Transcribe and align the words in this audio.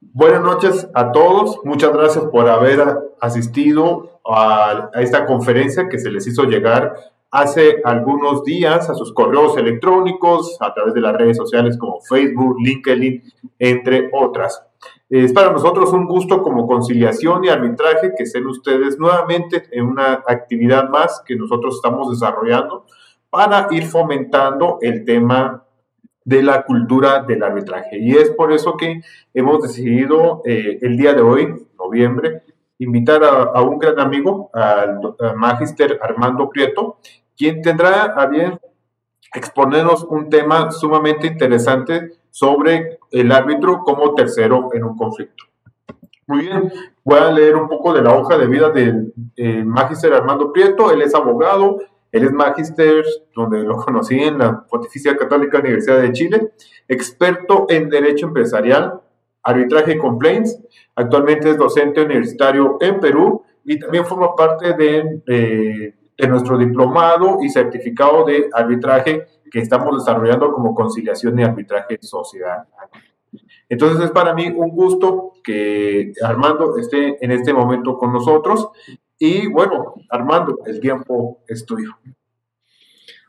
Buenas 0.00 0.42
noches 0.42 0.88
a 0.94 1.12
todos. 1.12 1.60
Muchas 1.64 1.92
gracias 1.92 2.24
por 2.26 2.48
haber 2.48 2.82
asistido 3.20 4.20
a, 4.24 4.90
esta 4.94 5.26
conferencia 5.26 5.88
que 5.88 5.98
se 5.98 6.10
les 6.10 6.26
hizo 6.26 6.44
llegar 6.44 6.94
hace 7.30 7.80
algunos 7.84 8.42
días 8.44 8.90
a 8.90 8.94
sus 8.94 9.12
correos 9.12 9.56
electrónicos, 9.56 10.56
a 10.60 10.72
través 10.74 10.94
de 10.94 11.00
las 11.00 11.14
redes 11.16 11.36
sociales 11.36 11.78
como 11.78 12.00
Facebook, 12.00 12.56
LinkedIn, 12.60 13.22
entre 13.58 14.10
otras. 14.12 14.64
Es 15.08 15.32
para 15.32 15.52
nosotros 15.52 15.92
un 15.92 16.06
gusto 16.06 16.42
como 16.42 16.66
conciliación 16.66 17.44
y 17.44 17.48
arbitraje 17.48 18.12
que 18.16 18.24
estén 18.24 18.46
ustedes 18.46 18.98
nuevamente 18.98 19.68
en 19.72 19.86
una 19.86 20.24
actividad 20.26 20.88
más 20.88 21.22
que 21.26 21.36
nosotros 21.36 21.76
estamos 21.76 22.10
desarrollando 22.10 22.86
para 23.28 23.68
ir 23.70 23.86
fomentando 23.86 24.78
el 24.80 25.04
tema 25.04 25.64
de 26.24 26.42
la 26.42 26.62
cultura 26.62 27.22
del 27.22 27.42
arbitraje. 27.42 27.98
Y 27.98 28.16
es 28.16 28.30
por 28.30 28.52
eso 28.52 28.76
que 28.76 29.00
hemos 29.34 29.62
decidido 29.62 30.42
eh, 30.44 30.78
el 30.82 30.96
día 30.96 31.14
de 31.14 31.22
hoy, 31.22 31.66
noviembre, 31.78 32.42
invitar 32.78 33.22
a, 33.24 33.60
un 33.62 33.78
gran 33.78 34.00
amigo, 34.00 34.50
al, 34.54 35.00
magister 35.36 35.98
Armando 36.02 36.48
Prieto, 36.48 36.98
quien 37.36 37.60
tendrá 37.62 38.04
a 38.04 38.26
bien 38.26 38.58
exponernos 39.34 40.04
un 40.04 40.28
tema 40.28 40.70
sumamente 40.70 41.26
interesante 41.26 42.12
sobre 42.30 42.98
el 43.10 43.32
árbitro 43.32 43.82
como 43.84 44.14
tercero 44.14 44.70
en 44.72 44.84
un 44.84 44.96
conflicto. 44.96 45.44
Muy 46.26 46.42
bien, 46.42 46.72
voy 47.04 47.18
a 47.18 47.30
leer 47.30 47.56
un 47.56 47.68
poco 47.68 47.92
de 47.92 48.02
la 48.02 48.14
hoja 48.14 48.38
de 48.38 48.46
vida 48.46 48.70
del 48.70 49.12
eh, 49.36 49.64
magister 49.64 50.14
Armando 50.14 50.52
Prieto. 50.52 50.90
Él 50.90 51.02
es 51.02 51.14
abogado, 51.14 51.78
él 52.12 52.24
es 52.24 52.32
magíster, 52.32 53.04
donde 53.34 53.62
lo 53.62 53.76
conocí 53.76 54.18
en 54.18 54.38
la 54.38 54.64
Pontificia 54.64 55.16
Católica 55.16 55.58
Universidad 55.60 56.00
de 56.00 56.12
Chile, 56.12 56.52
experto 56.88 57.66
en 57.68 57.88
Derecho 57.88 58.26
Empresarial, 58.26 59.00
Arbitraje 59.42 59.94
y 59.94 59.98
Complaints. 59.98 60.60
Actualmente 60.96 61.50
es 61.50 61.56
docente 61.56 62.02
universitario 62.02 62.78
en 62.80 63.00
Perú 63.00 63.42
y 63.64 63.78
también 63.78 64.04
forma 64.04 64.34
parte 64.34 64.74
de, 64.74 65.94
de 66.20 66.28
nuestro 66.28 66.58
diplomado 66.58 67.38
y 67.42 67.48
certificado 67.48 68.24
de 68.24 68.48
arbitraje 68.52 69.26
que 69.50 69.60
estamos 69.60 69.98
desarrollando 69.98 70.52
como 70.52 70.74
conciliación 70.74 71.38
y 71.38 71.44
arbitraje 71.44 71.98
sociedad. 72.00 72.66
Entonces 73.68 74.04
es 74.04 74.10
para 74.10 74.34
mí 74.34 74.48
un 74.48 74.70
gusto 74.70 75.32
que 75.42 76.12
Armando 76.22 76.76
esté 76.76 77.24
en 77.24 77.30
este 77.30 77.52
momento 77.52 77.96
con 77.96 78.12
nosotros 78.12 78.70
y 79.20 79.46
bueno, 79.48 79.96
Armando, 80.08 80.60
el 80.64 80.80
tiempo 80.80 81.44
es 81.46 81.66
tuyo. 81.66 81.90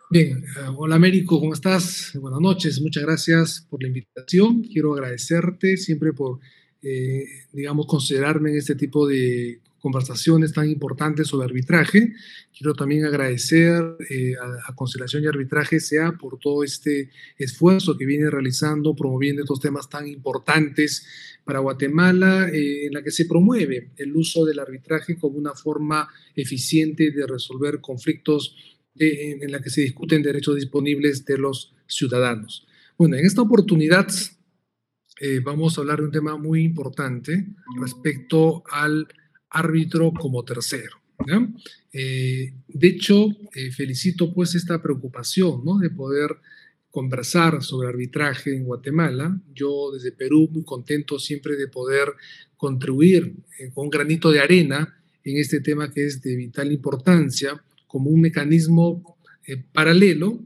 Bien, 0.09 0.37
eh, 0.37 0.69
hola 0.77 0.95
Américo, 0.95 1.37
¿cómo 1.37 1.53
estás? 1.53 2.17
Buenas 2.19 2.39
noches, 2.39 2.81
muchas 2.81 3.03
gracias 3.03 3.67
por 3.69 3.81
la 3.81 3.89
invitación. 3.89 4.63
Quiero 4.63 4.93
agradecerte 4.93 5.75
siempre 5.75 6.13
por, 6.13 6.39
eh, 6.81 7.25
digamos, 7.51 7.87
considerarme 7.87 8.51
en 8.51 8.57
este 8.57 8.75
tipo 8.75 9.05
de 9.05 9.59
conversaciones 9.81 10.53
tan 10.53 10.69
importantes 10.69 11.27
sobre 11.27 11.45
arbitraje. 11.45 12.13
Quiero 12.55 12.73
también 12.73 13.03
agradecer 13.03 13.97
eh, 14.09 14.35
a, 14.39 14.73
Conciliación 14.75 15.23
y 15.23 15.27
Arbitraje 15.27 15.79
sea 15.79 16.13
por 16.13 16.39
todo 16.39 16.63
este 16.63 17.09
esfuerzo 17.37 17.97
que 17.97 18.05
viene 18.05 18.29
realizando, 18.29 18.95
promoviendo 18.95 19.41
estos 19.41 19.59
temas 19.59 19.89
tan 19.89 20.07
importantes 20.07 21.05
para 21.43 21.59
Guatemala, 21.59 22.47
eh, 22.49 22.85
en 22.85 22.93
la 22.93 23.03
que 23.03 23.11
se 23.11 23.25
promueve 23.25 23.91
el 23.97 24.15
uso 24.15 24.45
del 24.45 24.59
arbitraje 24.59 25.17
como 25.17 25.37
una 25.37 25.53
forma 25.53 26.07
eficiente 26.35 27.11
de 27.11 27.25
resolver 27.27 27.81
conflictos 27.81 28.55
en, 28.95 29.51
la 29.51 29.61
que 29.61 29.69
se 29.69 29.81
discuten 29.81 30.21
derechos 30.21 30.55
disponibles 30.55 31.25
de 31.25 31.37
los 31.37 31.73
ciudadanos. 31.87 32.67
Bueno, 32.97 33.15
en 33.15 33.25
esta 33.25 33.41
oportunidad 33.41 34.07
eh, 35.19 35.39
vamos 35.43 35.77
a 35.77 35.81
hablar 35.81 35.99
de 35.99 36.05
un 36.05 36.11
tema 36.11 36.37
muy 36.37 36.63
importante 36.63 37.47
respecto 37.79 38.63
al 38.69 39.07
árbitro 39.51 40.11
como 40.13 40.43
tercero. 40.43 41.01
Eh, 41.93 42.53
de 42.67 42.87
hecho, 42.87 43.27
eh, 43.53 43.71
felicito 43.71 44.33
pues 44.33 44.55
esta 44.55 44.81
preocupación 44.81 45.61
de 45.79 45.89
poder 45.89 46.37
conversar 46.89 47.63
sobre 47.63 47.89
arbitraje 47.89 48.55
en 48.55 48.63
Guatemala. 48.63 49.39
Yo 49.53 49.91
desde 49.93 50.11
Perú 50.11 50.49
muy 50.51 50.63
contento 50.63 51.19
siempre 51.19 51.55
de 51.55 51.67
poder 51.67 52.09
contribuir 52.57 53.35
eh, 53.59 53.71
con 53.73 53.85
un 53.85 53.89
granito 53.89 54.31
de 54.31 54.39
arena 54.39 54.97
en 55.23 55.37
este 55.37 55.61
tema 55.61 55.91
que 55.91 56.05
es 56.05 56.21
de 56.21 56.35
vital 56.35 56.71
importancia 56.71 57.61
como 57.87 58.09
un 58.09 58.21
mecanismo 58.21 59.17
paralelo 59.73 60.39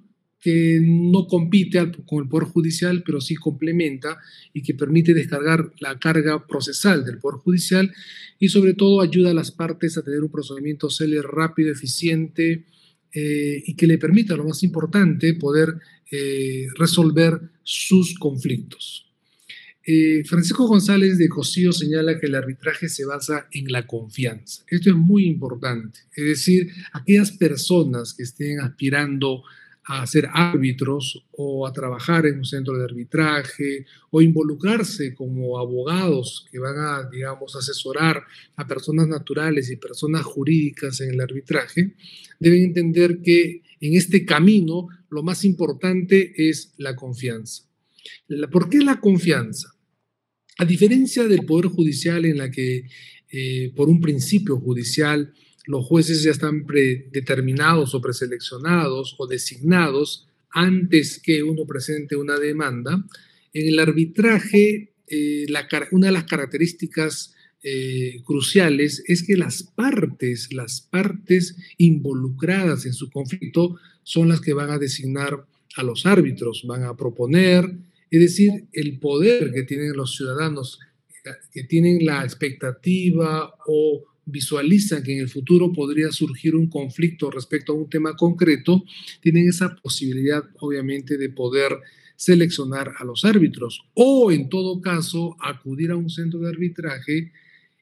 que 0.46 0.80
no 0.80 1.26
compite 1.26 1.92
con 2.06 2.22
el 2.22 2.30
Poder 2.30 2.48
Judicial, 2.48 3.02
pero 3.04 3.20
sí 3.20 3.34
complementa 3.34 4.20
y 4.54 4.62
que 4.62 4.76
permite 4.76 5.16
descargar 5.16 5.72
la 5.80 5.98
carga 5.98 6.46
procesal 6.46 7.04
del 7.04 7.18
Poder 7.18 7.40
Judicial 7.40 7.92
y 8.38 8.50
sobre 8.50 8.76
todo 8.76 9.02
ayuda 9.02 9.32
a 9.32 9.34
las 9.34 9.50
partes 9.50 9.98
a 9.98 10.04
tener 10.04 10.22
un 10.22 10.30
procedimiento 10.30 10.92
célebre, 10.92 11.28
rápido, 11.28 11.72
eficiente 11.72 12.66
eh, 13.12 13.64
y 13.66 13.76
que 13.76 13.88
le 13.88 13.98
permita, 13.98 14.36
lo 14.36 14.44
más 14.44 14.62
importante, 14.62 15.34
poder 15.34 15.80
eh, 16.12 16.68
resolver 16.78 17.42
sus 17.64 18.14
conflictos. 18.14 19.12
Eh, 19.84 20.24
Francisco 20.26 20.68
González 20.68 21.18
de 21.18 21.28
Cosío 21.28 21.72
señala 21.72 22.20
que 22.20 22.28
el 22.28 22.36
arbitraje 22.36 22.88
se 22.88 23.04
basa 23.04 23.48
en 23.52 23.72
la 23.72 23.88
confianza. 23.88 24.64
Esto 24.68 24.92
es 24.92 24.96
muy 24.96 25.26
importante. 25.26 26.02
Es 26.16 26.26
decir, 26.26 26.72
aquellas 26.94 27.32
personas 27.32 28.14
que 28.14 28.22
estén 28.22 28.60
aspirando 28.60 29.42
a 29.42 29.65
ser 30.08 30.28
árbitros 30.34 31.26
o 31.32 31.68
a 31.68 31.72
trabajar 31.74 32.26
en 32.26 32.40
un 32.40 32.46
centro 32.46 32.78
de 32.78 32.86
arbitraje 32.86 33.86
o 34.10 34.22
involucrarse 34.22 35.14
como 35.14 35.60
abogados 35.60 36.48
que 36.52 36.60
van 36.60 36.78
a, 36.78 37.10
digamos, 37.10 37.56
asesorar 37.56 38.24
a 38.56 38.66
personas 38.66 39.08
naturales 39.08 39.70
y 39.70 39.76
personas 39.76 40.24
jurídicas 40.24 41.02
en 41.02 41.12
el 41.12 41.22
arbitraje, 41.22 41.96
deben 42.40 42.64
entender 42.64 43.22
que 43.22 43.62
en 43.80 43.94
este 43.94 44.26
camino 44.26 44.88
lo 45.10 45.22
más 45.22 45.46
importante 45.46 46.34
es 46.50 46.74
la 46.78 46.96
confianza. 46.96 47.64
¿Por 48.52 48.70
qué 48.70 48.80
la 48.80 49.00
confianza? 49.00 49.76
A 50.58 50.66
diferencia 50.66 51.28
del 51.28 51.46
Poder 51.46 51.68
Judicial 51.68 52.26
en 52.26 52.38
la 52.38 52.50
que 52.50 52.86
eh, 53.32 53.72
por 53.76 53.90
un 53.90 54.00
principio 54.00 54.58
judicial 54.58 55.34
los 55.68 55.86
jueces 55.86 56.24
ya 56.24 56.32
están 56.32 56.66
predeterminados 56.66 57.96
o 57.96 58.02
preseleccionados 58.02 59.16
o 59.18 59.28
designados 59.28 60.28
antes 60.52 61.20
que 61.22 61.44
uno 61.44 61.66
presente 61.66 62.16
una 62.16 62.40
demanda. 62.40 63.04
En 63.54 63.68
el 63.68 63.80
arbitraje, 63.80 64.94
eh, 65.08 65.46
una 65.92 66.08
de 66.08 66.14
las 66.14 66.26
características 66.26 67.34
eh, 67.64 68.22
cruciales 68.24 69.04
es 69.08 69.24
que 69.24 69.36
las 69.36 69.64
partes, 69.64 70.54
las 70.54 70.82
partes 70.82 71.56
involucradas 71.78 72.86
en 72.86 72.94
su 72.94 73.10
conflicto 73.10 73.78
son 74.04 74.30
las 74.30 74.40
que 74.40 74.54
van 74.54 74.70
a 74.70 74.78
designar 74.78 75.46
a 75.76 75.84
los 75.84 76.06
árbitros, 76.06 76.64
van 76.68 76.84
a 76.84 76.96
proponer, 76.96 77.76
es 78.12 78.20
decir, 78.20 78.68
el 78.72 79.00
poder 79.00 79.52
que 79.52 79.64
tienen 79.64 79.94
los 79.94 80.16
ciudadanos, 80.16 80.80
que 81.52 81.64
tienen 81.64 82.06
la 82.06 82.24
expectativa 82.24 83.56
o 83.66 84.04
visualizan 84.26 85.04
que 85.04 85.14
en 85.14 85.20
el 85.20 85.30
futuro 85.30 85.72
podría 85.72 86.12
surgir 86.12 86.56
un 86.56 86.68
conflicto 86.68 87.30
respecto 87.30 87.74
a 87.74 87.76
un 87.76 87.90
tema 87.90 88.16
concreto, 88.16 88.84
tienen 89.22 89.48
esa 89.48 89.76
posibilidad, 89.76 90.44
obviamente, 90.60 91.18
de 91.18 91.30
poder 91.30 91.74
seleccionar 92.16 92.94
a 92.98 93.04
los 93.04 93.26
árbitros 93.26 93.82
o, 93.94 94.32
en 94.32 94.50
todo 94.50 94.82
caso, 94.82 95.36
acudir 95.40 95.92
a 95.92 95.98
un 95.98 96.10
centro 96.10 96.40
de 96.40 96.50
arbitraje 96.50 97.32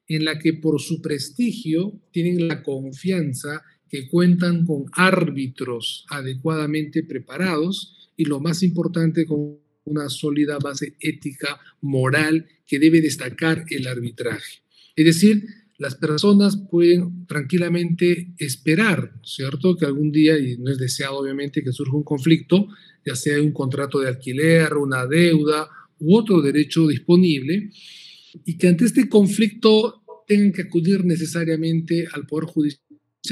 en 0.08 0.26
la 0.26 0.40
que 0.40 0.54
por 0.54 0.82
su 0.82 1.02
prestigio 1.02 1.94
tienen 2.12 2.48
la 2.48 2.64
confianza 2.64 3.64
que 3.90 4.08
cuentan 4.08 4.66
con 4.66 4.86
árbitros 4.94 6.06
adecuadamente 6.10 7.04
preparados 7.04 8.12
y 8.18 8.26
lo 8.26 8.40
más 8.40 8.64
importante 8.64 9.26
con 9.26 9.60
una 9.86 10.10
sólida 10.10 10.58
base 10.60 10.96
ética 11.00 11.60
moral 11.82 12.48
que 12.66 12.80
debe 12.80 13.02
destacar 13.02 13.66
el 13.70 13.88
arbitraje. 13.88 14.62
Es 14.96 15.06
decir, 15.06 15.46
las 15.78 15.96
personas 15.96 16.58
pueden 16.70 17.26
tranquilamente 17.26 18.34
esperar, 18.38 19.14
¿cierto? 19.24 19.76
Que 19.76 19.86
algún 19.86 20.12
día, 20.12 20.38
y 20.38 20.58
no 20.58 20.72
es 20.72 20.78
deseado 20.78 21.18
obviamente 21.18 21.64
que 21.64 21.72
surja 21.72 21.96
un 21.96 22.04
conflicto, 22.04 22.68
ya 23.06 23.16
sea 23.16 23.42
un 23.42 23.52
contrato 23.52 24.00
de 24.00 24.10
alquiler, 24.10 24.76
una 24.76 25.06
deuda 25.08 25.70
u 26.00 26.16
otro 26.18 26.42
derecho 26.42 26.88
disponible, 26.88 27.72
y 28.46 28.58
que 28.58 28.68
ante 28.68 28.86
este 28.86 29.10
conflicto 29.10 30.04
tengan 30.28 30.52
que 30.52 30.64
acudir 30.64 31.06
necesariamente 31.06 32.08
al 32.14 32.26
Poder 32.26 32.46
Judicial 32.46 32.80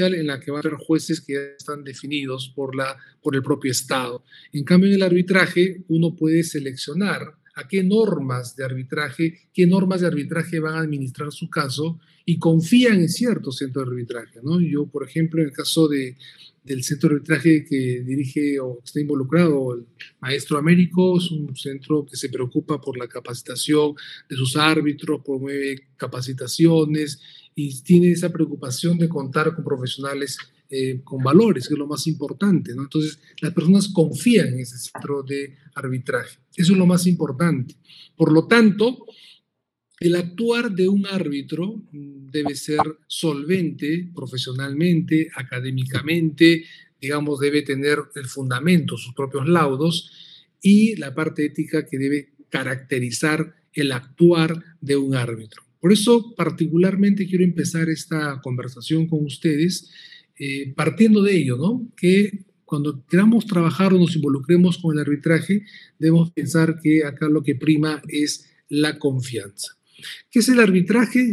en 0.00 0.26
la 0.26 0.40
que 0.40 0.50
van 0.50 0.64
a 0.64 0.68
haber 0.68 0.78
jueces 0.78 1.20
que 1.20 1.34
ya 1.34 1.40
están 1.58 1.84
definidos 1.84 2.52
por, 2.54 2.74
la, 2.74 2.96
por 3.22 3.36
el 3.36 3.42
propio 3.42 3.70
Estado. 3.70 4.24
En 4.52 4.64
cambio, 4.64 4.88
en 4.88 4.96
el 4.96 5.02
arbitraje 5.02 5.84
uno 5.88 6.16
puede 6.16 6.42
seleccionar 6.44 7.36
a 7.54 7.68
qué 7.68 7.82
normas 7.82 8.56
de 8.56 8.64
arbitraje, 8.64 9.48
qué 9.52 9.66
normas 9.66 10.00
de 10.00 10.06
arbitraje 10.06 10.58
van 10.58 10.74
a 10.74 10.80
administrar 10.80 11.32
su 11.32 11.50
caso 11.50 11.98
y 12.24 12.38
confían 12.38 13.00
en 13.00 13.08
ciertos 13.08 13.58
centros 13.58 13.86
de 13.86 13.90
arbitraje. 13.92 14.40
¿no? 14.42 14.60
Yo, 14.60 14.86
por 14.86 15.06
ejemplo, 15.06 15.40
en 15.40 15.48
el 15.48 15.52
caso 15.52 15.88
de, 15.88 16.16
del 16.64 16.82
centro 16.84 17.08
de 17.08 17.16
arbitraje 17.16 17.64
que 17.64 18.02
dirige 18.02 18.60
o 18.60 18.80
está 18.84 19.00
involucrado 19.00 19.74
el 19.74 19.86
maestro 20.20 20.58
Américo, 20.58 21.18
es 21.18 21.30
un 21.30 21.54
centro 21.56 22.06
que 22.06 22.16
se 22.16 22.28
preocupa 22.28 22.80
por 22.80 22.96
la 22.96 23.08
capacitación 23.08 23.94
de 24.28 24.36
sus 24.36 24.56
árbitros, 24.56 25.22
promueve 25.24 25.88
capacitaciones 25.96 27.20
y 27.54 27.82
tiene 27.82 28.12
esa 28.12 28.32
preocupación 28.32 28.96
de 28.98 29.08
contar 29.08 29.54
con 29.54 29.64
profesionales 29.64 30.38
eh, 30.74 31.02
con 31.04 31.22
valores, 31.22 31.68
que 31.68 31.74
es 31.74 31.78
lo 31.78 31.86
más 31.86 32.06
importante. 32.06 32.74
¿no? 32.74 32.84
Entonces, 32.84 33.18
las 33.42 33.52
personas 33.52 33.88
confían 33.88 34.54
en 34.54 34.60
ese 34.60 34.78
centro 34.78 35.22
de 35.22 35.54
arbitraje. 35.74 36.38
Eso 36.56 36.72
es 36.72 36.78
lo 36.78 36.86
más 36.86 37.06
importante. 37.06 37.74
Por 38.16 38.32
lo 38.32 38.46
tanto, 38.46 39.04
el 40.00 40.16
actuar 40.16 40.72
de 40.72 40.88
un 40.88 41.04
árbitro 41.04 41.82
debe 41.92 42.54
ser 42.54 42.80
solvente 43.06 44.08
profesionalmente, 44.14 45.28
académicamente, 45.36 46.64
digamos, 46.98 47.38
debe 47.38 47.60
tener 47.60 47.98
el 48.14 48.24
fundamento, 48.24 48.96
sus 48.96 49.12
propios 49.12 49.46
laudos 49.46 50.10
y 50.62 50.96
la 50.96 51.14
parte 51.14 51.44
ética 51.44 51.84
que 51.84 51.98
debe 51.98 52.30
caracterizar 52.48 53.54
el 53.74 53.92
actuar 53.92 54.58
de 54.80 54.96
un 54.96 55.16
árbitro. 55.16 55.64
Por 55.82 55.92
eso, 55.92 56.34
particularmente 56.34 57.26
quiero 57.26 57.44
empezar 57.44 57.90
esta 57.90 58.40
conversación 58.40 59.06
con 59.06 59.22
ustedes 59.26 59.90
eh, 60.44 60.72
partiendo 60.74 61.22
de 61.22 61.36
ello, 61.36 61.56
¿no? 61.56 61.86
Que 61.96 62.40
cuando 62.64 63.06
queramos 63.06 63.46
trabajar 63.46 63.94
o 63.94 63.98
nos 63.98 64.16
involucremos 64.16 64.76
con 64.78 64.92
el 64.92 65.00
arbitraje, 65.00 65.62
debemos 66.00 66.32
pensar 66.32 66.80
que 66.82 67.04
acá 67.04 67.28
lo 67.28 67.44
que 67.44 67.54
prima 67.54 68.02
es 68.08 68.50
la 68.68 68.98
confianza. 68.98 69.78
¿Qué 70.32 70.40
es 70.40 70.48
el 70.48 70.58
arbitraje? 70.58 71.32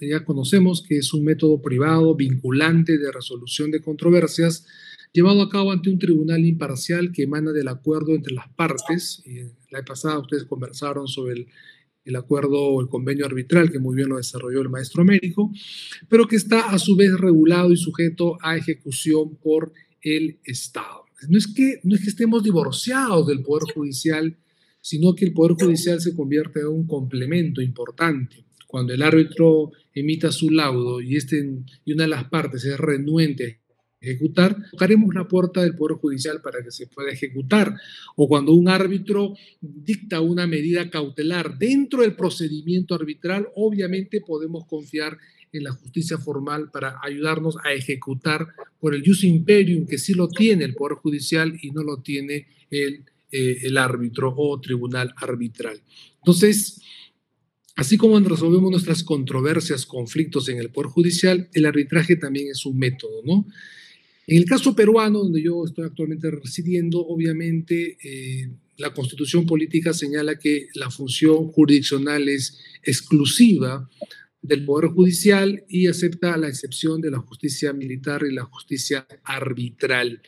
Ya, 0.00 0.24
conocemos 0.24 0.82
que 0.88 0.96
es 0.96 1.12
un 1.12 1.24
método 1.24 1.60
privado 1.60 2.14
vinculante 2.14 2.96
de 2.96 3.12
resolución 3.12 3.70
de 3.70 3.82
controversias 3.82 4.64
llevado 5.12 5.42
a 5.42 5.50
cabo 5.50 5.70
ante 5.70 5.90
un 5.90 5.98
tribunal 5.98 6.42
imparcial 6.46 7.12
que 7.12 7.24
emana 7.24 7.52
del 7.52 7.68
acuerdo 7.68 8.14
entre 8.14 8.32
las 8.32 8.48
partes. 8.54 9.22
la 9.70 9.80
vez 9.80 9.86
pasada 9.86 10.18
ustedes 10.18 10.44
conversaron 10.44 11.08
sobre 11.08 11.34
el, 11.34 11.46
el 12.06 12.16
acuerdo 12.16 12.58
o 12.58 12.80
el 12.80 12.88
convenio 12.88 13.26
arbitral, 13.26 13.70
que 13.70 13.78
muy 13.78 13.94
bien 13.94 14.08
lo 14.08 14.16
desarrolló 14.16 14.62
el 14.62 14.70
maestro 14.70 15.02
Américo, 15.02 15.52
pero 16.08 16.26
que 16.26 16.36
está 16.36 16.70
a 16.70 16.78
su 16.78 16.96
vez 16.96 17.12
regulado 17.12 17.72
y 17.72 17.76
sujeto 17.76 18.38
a 18.40 18.56
ejecución 18.56 19.36
por 19.36 19.72
el 20.00 20.38
Estado. 20.44 21.04
No 21.28 21.36
es 21.36 21.46
que, 21.46 21.80
no 21.82 21.94
es 21.94 22.02
que 22.02 22.10
estemos 22.10 22.42
divorciados 22.42 23.26
del 23.26 23.42
Poder 23.42 23.64
Judicial 23.74 24.36
sino 24.86 25.16
que 25.16 25.24
el 25.24 25.32
Poder 25.32 25.56
Judicial 25.58 26.00
se 26.00 26.14
convierte 26.14 26.60
en 26.60 26.68
un 26.68 26.86
complemento 26.86 27.60
importante. 27.60 28.44
Cuando 28.68 28.94
el 28.94 29.02
árbitro 29.02 29.72
emita 29.92 30.30
su 30.30 30.48
laudo 30.48 31.00
y, 31.00 31.16
este, 31.16 31.44
y 31.84 31.92
una 31.92 32.04
de 32.04 32.10
las 32.10 32.28
partes 32.28 32.64
es 32.64 32.78
renuente 32.78 33.62
a 33.65 33.65
ejecutar, 34.06 34.56
tocaremos 34.70 35.14
la 35.14 35.26
puerta 35.28 35.62
del 35.62 35.74
Poder 35.74 35.96
Judicial 35.96 36.40
para 36.40 36.62
que 36.62 36.70
se 36.70 36.86
pueda 36.86 37.10
ejecutar. 37.10 37.74
O 38.16 38.28
cuando 38.28 38.52
un 38.52 38.68
árbitro 38.68 39.34
dicta 39.60 40.20
una 40.20 40.46
medida 40.46 40.90
cautelar 40.90 41.58
dentro 41.58 42.02
del 42.02 42.14
procedimiento 42.14 42.94
arbitral, 42.94 43.48
obviamente 43.54 44.20
podemos 44.20 44.66
confiar 44.66 45.18
en 45.52 45.64
la 45.64 45.72
justicia 45.72 46.18
formal 46.18 46.70
para 46.70 46.98
ayudarnos 47.02 47.56
a 47.64 47.72
ejecutar 47.72 48.46
por 48.80 48.94
el 48.94 49.02
jus 49.04 49.24
imperium, 49.24 49.86
que 49.86 49.98
sí 49.98 50.14
lo 50.14 50.28
tiene 50.28 50.64
el 50.64 50.74
Poder 50.74 50.98
Judicial 50.98 51.58
y 51.62 51.70
no 51.70 51.82
lo 51.82 52.02
tiene 52.02 52.46
el 52.70 53.04
eh, 53.32 53.58
el 53.66 53.76
árbitro 53.76 54.32
o 54.36 54.60
tribunal 54.60 55.12
arbitral. 55.16 55.82
Entonces, 56.18 56.80
así 57.74 57.96
como 57.96 58.18
resolvemos 58.20 58.70
nuestras 58.70 59.02
controversias, 59.02 59.84
conflictos 59.84 60.48
en 60.48 60.58
el 60.58 60.70
Poder 60.70 60.92
Judicial, 60.92 61.48
el 61.52 61.66
arbitraje 61.66 62.14
también 62.14 62.46
es 62.52 62.64
un 62.64 62.78
método, 62.78 63.22
¿no? 63.24 63.44
En 64.26 64.38
el 64.38 64.44
caso 64.44 64.74
peruano, 64.74 65.20
donde 65.20 65.42
yo 65.42 65.64
estoy 65.64 65.84
actualmente 65.84 66.30
residiendo, 66.30 67.00
obviamente 67.00 67.96
eh, 68.02 68.50
la 68.76 68.92
constitución 68.92 69.46
política 69.46 69.92
señala 69.92 70.38
que 70.38 70.68
la 70.74 70.90
función 70.90 71.52
jurisdiccional 71.52 72.28
es 72.28 72.58
exclusiva 72.82 73.88
del 74.46 74.64
Poder 74.64 74.90
Judicial 74.90 75.64
y 75.68 75.86
acepta 75.86 76.36
la 76.36 76.48
excepción 76.48 77.00
de 77.00 77.10
la 77.10 77.18
justicia 77.18 77.72
militar 77.72 78.22
y 78.28 78.34
la 78.34 78.44
justicia 78.44 79.06
arbitral. 79.24 80.22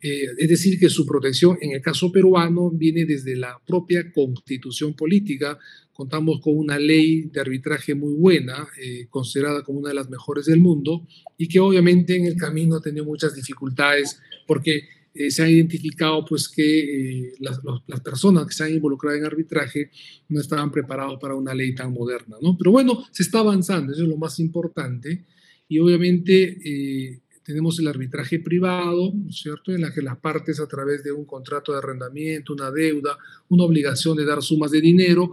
Eh, 0.00 0.26
es 0.38 0.48
decir, 0.48 0.78
que 0.78 0.88
su 0.88 1.06
protección 1.06 1.58
en 1.60 1.72
el 1.72 1.82
caso 1.82 2.10
peruano 2.10 2.70
viene 2.70 3.04
desde 3.04 3.36
la 3.36 3.60
propia 3.66 4.10
constitución 4.12 4.94
política. 4.94 5.58
Contamos 5.92 6.40
con 6.40 6.56
una 6.56 6.78
ley 6.78 7.22
de 7.32 7.40
arbitraje 7.40 7.94
muy 7.94 8.14
buena, 8.14 8.66
eh, 8.80 9.06
considerada 9.08 9.62
como 9.62 9.80
una 9.80 9.90
de 9.90 9.94
las 9.94 10.10
mejores 10.10 10.46
del 10.46 10.60
mundo, 10.60 11.06
y 11.36 11.48
que 11.48 11.60
obviamente 11.60 12.16
en 12.16 12.26
el 12.26 12.36
camino 12.36 12.76
ha 12.76 12.82
tenido 12.82 13.04
muchas 13.04 13.34
dificultades 13.34 14.20
porque 14.46 14.88
eh, 15.14 15.30
se 15.30 15.42
ha 15.42 15.48
identificado 15.48 16.24
pues 16.24 16.48
que 16.48 17.32
las, 17.40 17.60
las, 17.86 18.00
personas 18.00 18.46
que 18.46 18.52
se 18.52 18.64
han 18.64 18.74
involucrado 18.74 19.16
en 19.16 19.24
arbitraje 19.24 19.90
no 20.28 20.40
estaban 20.40 20.70
preparados 20.70 21.18
para 21.20 21.34
una 21.34 21.54
ley 21.54 21.74
tan 21.74 21.92
moderna, 21.92 22.36
¿no? 22.42 22.58
Pero 22.58 22.72
bueno, 22.72 23.04
se 23.12 23.22
está 23.22 23.38
avanzando, 23.38 23.92
eso 23.92 24.02
es 24.02 24.08
lo 24.08 24.16
más 24.16 24.38
importante, 24.40 25.24
y 25.68 25.78
obviamente 25.78 27.22
tenemos 27.44 27.78
el 27.78 27.88
arbitraje 27.88 28.40
privado, 28.40 29.12
cierto?, 29.30 29.72
en 29.72 29.82
la 29.82 29.92
que 29.92 30.02
las 30.02 30.16
partes 30.16 30.58
a 30.60 30.66
través 30.66 31.04
de 31.04 31.12
un 31.12 31.26
contrato 31.26 31.72
de 31.72 31.78
arrendamiento, 31.78 32.54
una 32.54 32.70
deuda, 32.70 33.18
una 33.48 33.64
obligación 33.64 34.16
de 34.16 34.24
dar 34.24 34.42
sumas 34.42 34.70
de 34.70 34.80
dinero, 34.80 35.32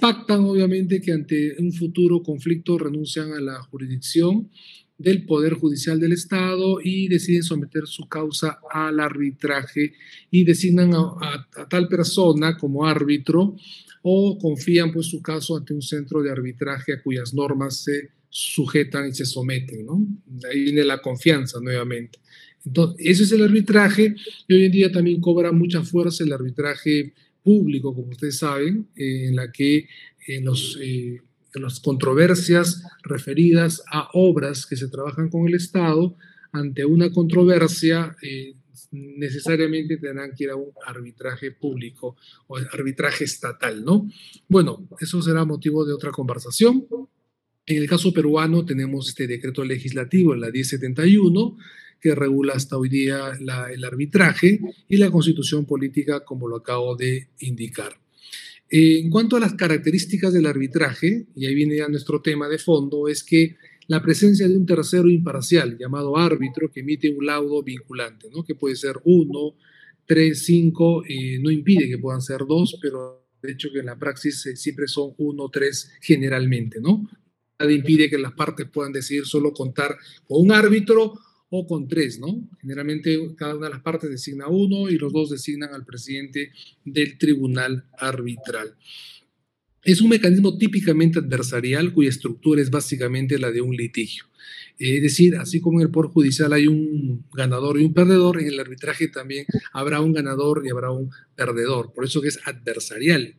pactan 0.00 0.40
obviamente 0.40 1.00
que 1.00 1.12
ante 1.12 1.56
un 1.58 1.72
futuro 1.72 2.22
conflicto 2.22 2.78
renuncian 2.78 3.32
a 3.32 3.40
la 3.40 3.62
jurisdicción 3.62 4.50
del 4.98 5.26
Poder 5.26 5.54
Judicial 5.54 6.00
del 6.00 6.12
Estado 6.12 6.78
y 6.82 7.08
deciden 7.08 7.42
someter 7.42 7.86
su 7.86 8.08
causa 8.08 8.60
al 8.70 9.00
arbitraje 9.00 9.92
y 10.30 10.44
designan 10.44 10.94
a, 10.94 11.46
tal 11.68 11.88
persona 11.88 12.56
como 12.56 12.86
árbitro 12.86 13.56
o 14.02 14.38
confían 14.38 14.92
pues 14.92 15.06
su 15.06 15.20
caso 15.20 15.56
ante 15.56 15.74
un 15.74 15.82
centro 15.82 16.22
de 16.22 16.30
arbitraje 16.30 16.94
a 16.94 17.02
cuyas 17.02 17.34
normas 17.34 17.84
se 17.84 18.10
sujetan 18.28 19.08
y 19.08 19.14
se 19.14 19.26
someten, 19.26 19.86
¿no? 19.86 20.06
ahí 20.50 20.64
viene 20.64 20.84
la 20.84 21.00
confianza 21.00 21.58
nuevamente. 21.60 22.18
Entonces, 22.64 23.06
ese 23.06 23.22
es 23.24 23.32
el 23.32 23.42
arbitraje 23.42 24.14
y 24.48 24.54
hoy 24.54 24.64
en 24.64 24.72
día 24.72 24.92
también 24.92 25.20
cobra 25.20 25.52
mucha 25.52 25.82
fuerza 25.82 26.24
el 26.24 26.32
arbitraje 26.32 27.14
público, 27.42 27.94
como 27.94 28.08
ustedes 28.08 28.38
saben, 28.38 28.88
en 28.96 29.36
la 29.36 29.52
que 29.52 29.86
los, 30.42 30.76
eh, 30.82 31.20
las 31.58 31.80
controversias 31.80 32.82
referidas 33.02 33.82
a 33.90 34.08
obras 34.12 34.66
que 34.66 34.76
se 34.76 34.88
trabajan 34.88 35.28
con 35.28 35.46
el 35.48 35.54
Estado, 35.54 36.16
ante 36.52 36.84
una 36.84 37.10
controversia, 37.10 38.16
eh, 38.22 38.54
necesariamente 38.92 39.96
tendrán 39.96 40.32
que 40.34 40.44
ir 40.44 40.50
a 40.50 40.56
un 40.56 40.70
arbitraje 40.86 41.52
público 41.52 42.16
o 42.46 42.56
arbitraje 42.56 43.24
estatal, 43.24 43.84
¿no? 43.84 44.08
Bueno, 44.48 44.88
eso 45.00 45.20
será 45.22 45.44
motivo 45.44 45.84
de 45.84 45.92
otra 45.92 46.10
conversación. 46.10 46.86
En 47.66 47.76
el 47.76 47.88
caso 47.88 48.12
peruano 48.12 48.64
tenemos 48.64 49.08
este 49.08 49.26
decreto 49.26 49.64
legislativo, 49.64 50.34
la 50.34 50.50
1071, 50.50 51.56
que 52.00 52.14
regula 52.14 52.54
hasta 52.54 52.76
hoy 52.76 52.88
día 52.88 53.32
el 53.70 53.84
arbitraje 53.84 54.60
y 54.88 54.96
la 54.96 55.10
constitución 55.10 55.64
política, 55.66 56.24
como 56.24 56.46
lo 56.46 56.56
acabo 56.56 56.94
de 56.94 57.30
indicar. 57.40 57.98
En 58.68 59.10
cuanto 59.10 59.36
a 59.36 59.40
las 59.40 59.54
características 59.54 60.32
del 60.32 60.46
arbitraje, 60.46 61.26
y 61.36 61.46
ahí 61.46 61.54
viene 61.54 61.76
ya 61.76 61.88
nuestro 61.88 62.20
tema 62.20 62.48
de 62.48 62.58
fondo, 62.58 63.08
es 63.08 63.22
que 63.22 63.56
la 63.86 64.02
presencia 64.02 64.48
de 64.48 64.56
un 64.56 64.66
tercero 64.66 65.08
imparcial 65.08 65.78
llamado 65.78 66.16
árbitro 66.16 66.70
que 66.72 66.80
emite 66.80 67.08
un 67.10 67.24
laudo 67.24 67.62
vinculante, 67.62 68.28
¿no? 68.32 68.42
que 68.44 68.56
puede 68.56 68.74
ser 68.74 68.96
uno, 69.04 69.56
tres, 70.06 70.44
cinco, 70.44 71.04
no 71.40 71.50
impide 71.50 71.88
que 71.88 71.98
puedan 71.98 72.20
ser 72.20 72.40
dos, 72.48 72.78
pero 72.82 73.26
de 73.42 73.52
hecho 73.52 73.68
que 73.72 73.80
en 73.80 73.86
la 73.86 73.98
praxis 73.98 74.46
eh, 74.46 74.56
siempre 74.56 74.88
son 74.88 75.14
uno, 75.18 75.48
tres 75.50 75.92
generalmente, 76.00 76.80
¿no? 76.80 77.08
Nada 77.58 77.72
impide 77.72 78.10
que 78.10 78.18
las 78.18 78.32
partes 78.32 78.68
puedan 78.68 78.92
decidir 78.92 79.24
solo 79.24 79.52
contar 79.52 79.96
con 80.26 80.42
un 80.42 80.52
árbitro 80.52 81.14
o 81.48 81.66
con 81.66 81.86
tres, 81.88 82.18
¿no? 82.18 82.48
Generalmente 82.60 83.18
cada 83.36 83.56
una 83.56 83.66
de 83.66 83.74
las 83.74 83.82
partes 83.82 84.10
designa 84.10 84.48
uno 84.48 84.88
y 84.88 84.98
los 84.98 85.12
dos 85.12 85.30
designan 85.30 85.72
al 85.74 85.84
presidente 85.84 86.50
del 86.84 87.18
tribunal 87.18 87.84
arbitral. 87.98 88.76
Es 89.82 90.00
un 90.00 90.08
mecanismo 90.08 90.58
típicamente 90.58 91.20
adversarial 91.20 91.92
cuya 91.92 92.08
estructura 92.08 92.60
es 92.60 92.70
básicamente 92.70 93.38
la 93.38 93.52
de 93.52 93.60
un 93.60 93.76
litigio. 93.76 94.24
Es 94.78 95.02
decir, 95.02 95.36
así 95.36 95.60
como 95.60 95.80
en 95.80 95.86
el 95.86 95.92
Poder 95.92 96.10
Judicial 96.10 96.52
hay 96.52 96.66
un 96.66 97.24
ganador 97.32 97.80
y 97.80 97.84
un 97.84 97.94
perdedor, 97.94 98.40
en 98.40 98.48
el 98.48 98.60
arbitraje 98.60 99.08
también 99.08 99.46
habrá 99.72 100.00
un 100.00 100.12
ganador 100.12 100.62
y 100.64 100.70
habrá 100.70 100.90
un 100.90 101.10
perdedor. 101.34 101.92
Por 101.94 102.04
eso 102.04 102.20
que 102.20 102.28
es 102.28 102.40
adversarial. 102.44 103.36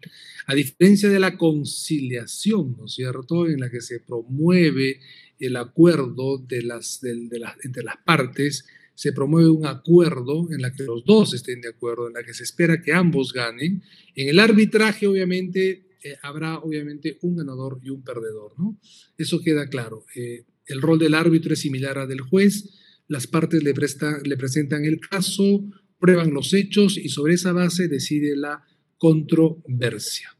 A 0.47 0.55
diferencia 0.55 1.09
de 1.09 1.19
la 1.19 1.37
conciliación, 1.37 2.75
¿no 2.77 2.85
es 2.85 2.93
cierto?, 2.93 3.47
en 3.47 3.59
la 3.59 3.69
que 3.69 3.81
se 3.81 3.99
promueve 3.99 4.99
el 5.39 5.55
acuerdo 5.57 6.37
de 6.37 6.63
las, 6.63 7.01
entre 7.03 7.83
las 7.83 7.97
partes, 8.05 8.65
se 8.95 9.13
promueve 9.13 9.49
un 9.49 9.67
acuerdo 9.67 10.47
en 10.51 10.61
la 10.61 10.73
que 10.73 10.83
los 10.83 11.05
dos 11.05 11.35
estén 11.35 11.61
de 11.61 11.69
acuerdo, 11.69 12.07
en 12.07 12.13
la 12.13 12.23
que 12.23 12.33
se 12.33 12.43
espera 12.43 12.81
que 12.81 12.93
ambos 12.93 13.31
ganen. 13.31 13.83
En 14.15 14.29
el 14.29 14.39
arbitraje, 14.39 15.05
obviamente, 15.05 15.85
eh, 16.03 16.17
habrá 16.23 16.57
obviamente 16.57 17.19
un 17.21 17.35
ganador 17.35 17.79
y 17.83 17.91
un 17.91 18.03
perdedor, 18.03 18.53
¿no? 18.57 18.79
Eso 19.15 19.39
queda 19.41 19.67
claro. 19.67 20.05
Eh, 20.15 20.45
el 20.67 20.81
rol 20.81 20.99
del 20.99 21.13
árbitro 21.13 21.53
es 21.53 21.59
similar 21.59 21.97
al 21.97 22.07
del 22.07 22.21
juez, 22.21 22.69
las 23.07 23.27
partes 23.27 23.63
le, 23.63 23.73
le 23.73 24.37
presentan 24.37 24.85
el 24.85 24.99
caso, 24.99 25.63
prueban 25.99 26.33
los 26.33 26.53
hechos 26.53 26.97
y 26.97 27.09
sobre 27.09 27.35
esa 27.35 27.53
base 27.53 27.87
decide 27.87 28.35
la 28.35 28.63
controversia. 28.97 30.35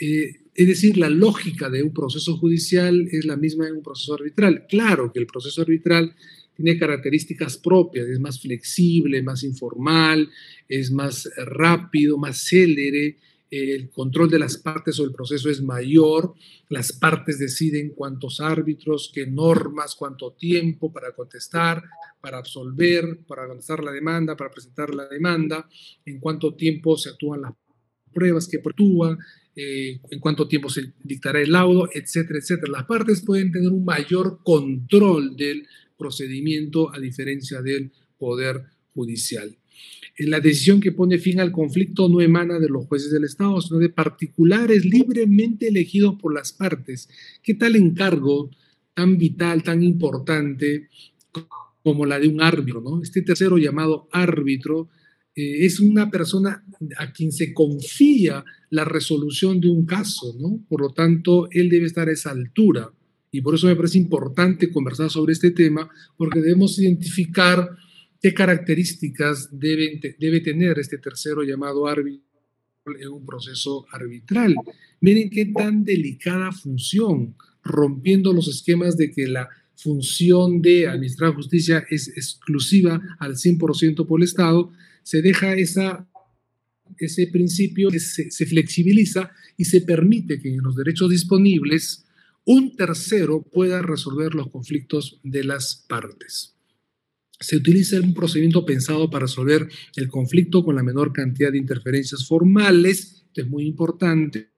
Eh, 0.00 0.36
es 0.54 0.66
decir, 0.66 0.96
la 0.96 1.10
lógica 1.10 1.70
de 1.70 1.82
un 1.82 1.92
proceso 1.92 2.36
judicial 2.36 3.08
es 3.10 3.24
la 3.24 3.36
misma 3.36 3.68
en 3.68 3.76
un 3.76 3.82
proceso 3.82 4.14
arbitral. 4.14 4.66
Claro 4.68 5.12
que 5.12 5.20
el 5.20 5.26
proceso 5.26 5.62
arbitral 5.62 6.14
tiene 6.54 6.78
características 6.78 7.58
propias, 7.58 8.06
es 8.08 8.20
más 8.20 8.40
flexible, 8.40 9.22
más 9.22 9.42
informal, 9.44 10.28
es 10.68 10.90
más 10.90 11.28
rápido, 11.36 12.18
más 12.18 12.44
célere, 12.46 13.16
el 13.50 13.90
control 13.90 14.30
de 14.30 14.38
las 14.38 14.56
partes 14.56 14.98
o 15.00 15.04
el 15.04 15.12
proceso 15.12 15.50
es 15.50 15.60
mayor, 15.60 16.34
las 16.68 16.92
partes 16.92 17.38
deciden 17.38 17.90
cuántos 17.90 18.40
árbitros, 18.40 19.10
qué 19.12 19.26
normas, 19.26 19.96
cuánto 19.96 20.32
tiempo 20.32 20.92
para 20.92 21.12
contestar, 21.12 21.82
para 22.20 22.38
absolver, 22.38 23.24
para 23.26 23.44
avanzar 23.44 23.82
la 23.82 23.90
demanda, 23.90 24.36
para 24.36 24.50
presentar 24.50 24.94
la 24.94 25.08
demanda, 25.08 25.68
en 26.04 26.20
cuánto 26.20 26.54
tiempo 26.54 26.96
se 26.96 27.10
actúan 27.10 27.42
las 27.42 27.54
pruebas 28.12 28.46
que 28.46 28.58
actúan, 28.58 29.18
eh, 29.56 30.00
en 30.10 30.20
cuánto 30.20 30.46
tiempo 30.46 30.68
se 30.68 30.94
dictará 31.02 31.40
el 31.40 31.50
laudo, 31.50 31.88
etcétera, 31.92 32.38
etcétera. 32.38 32.72
Las 32.72 32.84
partes 32.86 33.22
pueden 33.22 33.50
tener 33.50 33.70
un 33.70 33.84
mayor 33.84 34.40
control 34.44 35.36
del 35.36 35.66
procedimiento 35.98 36.94
a 36.94 36.98
diferencia 36.98 37.60
del 37.60 37.92
Poder 38.16 38.62
Judicial. 38.94 39.59
La 40.18 40.40
decisión 40.40 40.80
que 40.80 40.92
pone 40.92 41.18
fin 41.18 41.40
al 41.40 41.52
conflicto 41.52 42.08
no 42.08 42.20
emana 42.20 42.58
de 42.58 42.68
los 42.68 42.86
jueces 42.86 43.10
del 43.10 43.24
Estado, 43.24 43.60
sino 43.60 43.78
de 43.78 43.88
particulares 43.88 44.84
libremente 44.84 45.68
elegidos 45.68 46.16
por 46.20 46.34
las 46.34 46.52
partes. 46.52 47.08
¿Qué 47.42 47.54
tal 47.54 47.76
encargo 47.76 48.50
tan 48.94 49.16
vital, 49.16 49.62
tan 49.62 49.82
importante 49.82 50.88
como 51.82 52.04
la 52.04 52.18
de 52.18 52.28
un 52.28 52.42
árbitro? 52.42 52.80
¿no? 52.80 53.02
Este 53.02 53.22
tercero 53.22 53.56
llamado 53.56 54.08
árbitro 54.12 54.88
eh, 55.34 55.64
es 55.64 55.80
una 55.80 56.10
persona 56.10 56.64
a 56.98 57.12
quien 57.12 57.32
se 57.32 57.54
confía 57.54 58.44
la 58.70 58.84
resolución 58.84 59.60
de 59.60 59.68
un 59.68 59.86
caso, 59.86 60.36
¿no? 60.38 60.64
Por 60.68 60.80
lo 60.80 60.90
tanto, 60.90 61.48
él 61.50 61.68
debe 61.68 61.86
estar 61.86 62.08
a 62.08 62.12
esa 62.12 62.30
altura. 62.30 62.92
Y 63.32 63.40
por 63.40 63.54
eso 63.54 63.68
me 63.68 63.76
parece 63.76 63.98
importante 63.98 64.70
conversar 64.70 65.08
sobre 65.10 65.32
este 65.32 65.52
tema, 65.52 65.88
porque 66.16 66.40
debemos 66.40 66.78
identificar 66.78 67.70
qué 68.20 68.34
características 68.34 69.48
debe 69.52 70.40
tener 70.40 70.78
este 70.78 70.98
tercero 70.98 71.42
llamado 71.42 71.86
árbitro 71.86 72.24
en 72.98 73.08
un 73.08 73.24
proceso 73.24 73.86
arbitral. 73.92 74.54
Miren 75.00 75.30
qué 75.30 75.46
tan 75.46 75.84
delicada 75.84 76.52
función, 76.52 77.34
rompiendo 77.62 78.32
los 78.32 78.48
esquemas 78.48 78.96
de 78.96 79.10
que 79.10 79.26
la 79.26 79.48
función 79.76 80.60
de 80.60 80.88
administrar 80.88 81.34
justicia 81.34 81.84
es 81.88 82.08
exclusiva 82.08 83.00
al 83.18 83.36
100% 83.36 84.06
por 84.06 84.20
el 84.20 84.24
Estado, 84.24 84.70
se 85.02 85.22
deja 85.22 85.54
ese 85.54 87.26
principio, 87.28 87.88
se 87.90 88.46
flexibiliza 88.46 89.30
y 89.56 89.64
se 89.64 89.80
permite 89.80 90.38
que 90.38 90.50
en 90.50 90.62
los 90.62 90.76
derechos 90.76 91.10
disponibles 91.10 92.04
un 92.44 92.76
tercero 92.76 93.42
pueda 93.42 93.80
resolver 93.82 94.34
los 94.34 94.50
conflictos 94.50 95.20
de 95.22 95.44
las 95.44 95.86
partes. 95.88 96.56
Se 97.40 97.56
utiliza 97.56 97.98
un 98.00 98.14
procedimiento 98.14 98.64
pensado 98.66 99.10
para 99.10 99.24
resolver 99.24 99.68
el 99.96 100.08
conflicto 100.08 100.62
con 100.62 100.76
la 100.76 100.82
menor 100.82 101.12
cantidad 101.12 101.50
de 101.50 101.58
interferencias 101.58 102.26
formales, 102.26 103.24
esto 103.26 103.40
es 103.40 103.48
muy 103.48 103.66
importante. 103.66 104.50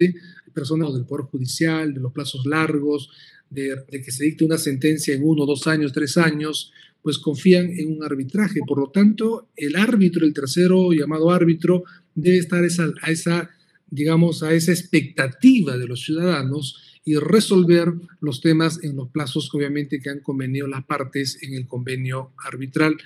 Hay 0.00 0.14
personas 0.54 0.94
del 0.94 1.04
Poder 1.04 1.26
Judicial, 1.26 1.92
de 1.92 2.00
los 2.00 2.12
plazos 2.12 2.46
largos, 2.46 3.10
de, 3.50 3.76
de, 3.90 4.02
que 4.02 4.10
se 4.10 4.24
dicte 4.24 4.44
una 4.44 4.58
sentencia 4.58 5.14
en 5.14 5.22
uno, 5.22 5.44
dos 5.46 5.66
años, 5.66 5.92
tres 5.92 6.16
años, 6.16 6.72
pues 7.02 7.18
confían 7.18 7.70
en 7.70 7.96
un 7.96 8.02
arbitraje. 8.02 8.60
Por 8.66 8.78
lo 8.78 8.90
tanto, 8.90 9.50
el 9.54 9.76
árbitro, 9.76 10.24
el 10.24 10.32
tercero 10.32 10.92
llamado 10.92 11.30
árbitro, 11.30 11.84
debe 12.14 12.38
estar 12.38 12.64
esa, 12.64 12.92
a 13.02 13.10
esa 13.10 13.50
digamos, 13.90 14.42
a 14.42 14.52
esa 14.52 14.72
expectativa 14.72 15.76
de 15.76 15.86
los 15.86 16.04
ciudadanos 16.04 16.95
y 17.06 17.14
resolver 17.14 17.94
los 18.20 18.40
temas 18.40 18.82
en 18.82 18.96
los 18.96 19.08
plazos 19.08 19.48
obviamente 19.54 20.00
que 20.00 20.10
han 20.10 20.18
convenido 20.18 20.66
las 20.66 20.84
partes 20.84 21.40
en 21.40 21.54
el 21.54 21.68
convenio 21.68 22.32
arbitral, 22.44 22.96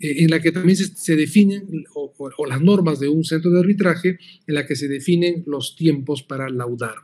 eh, 0.00 0.24
en 0.24 0.30
la 0.30 0.40
que 0.40 0.52
también 0.52 0.78
se, 0.78 1.16
definen, 1.16 1.84
o, 1.94 2.14
o, 2.16 2.46
las 2.46 2.62
normas 2.62 2.98
de 2.98 3.08
un 3.08 3.24
centro 3.24 3.50
de 3.50 3.60
arbitraje, 3.60 4.18
en 4.46 4.54
la 4.54 4.66
que 4.66 4.74
se 4.74 4.88
definen 4.88 5.44
los 5.46 5.76
tiempos 5.76 6.22
para 6.22 6.48
laudar. 6.48 6.96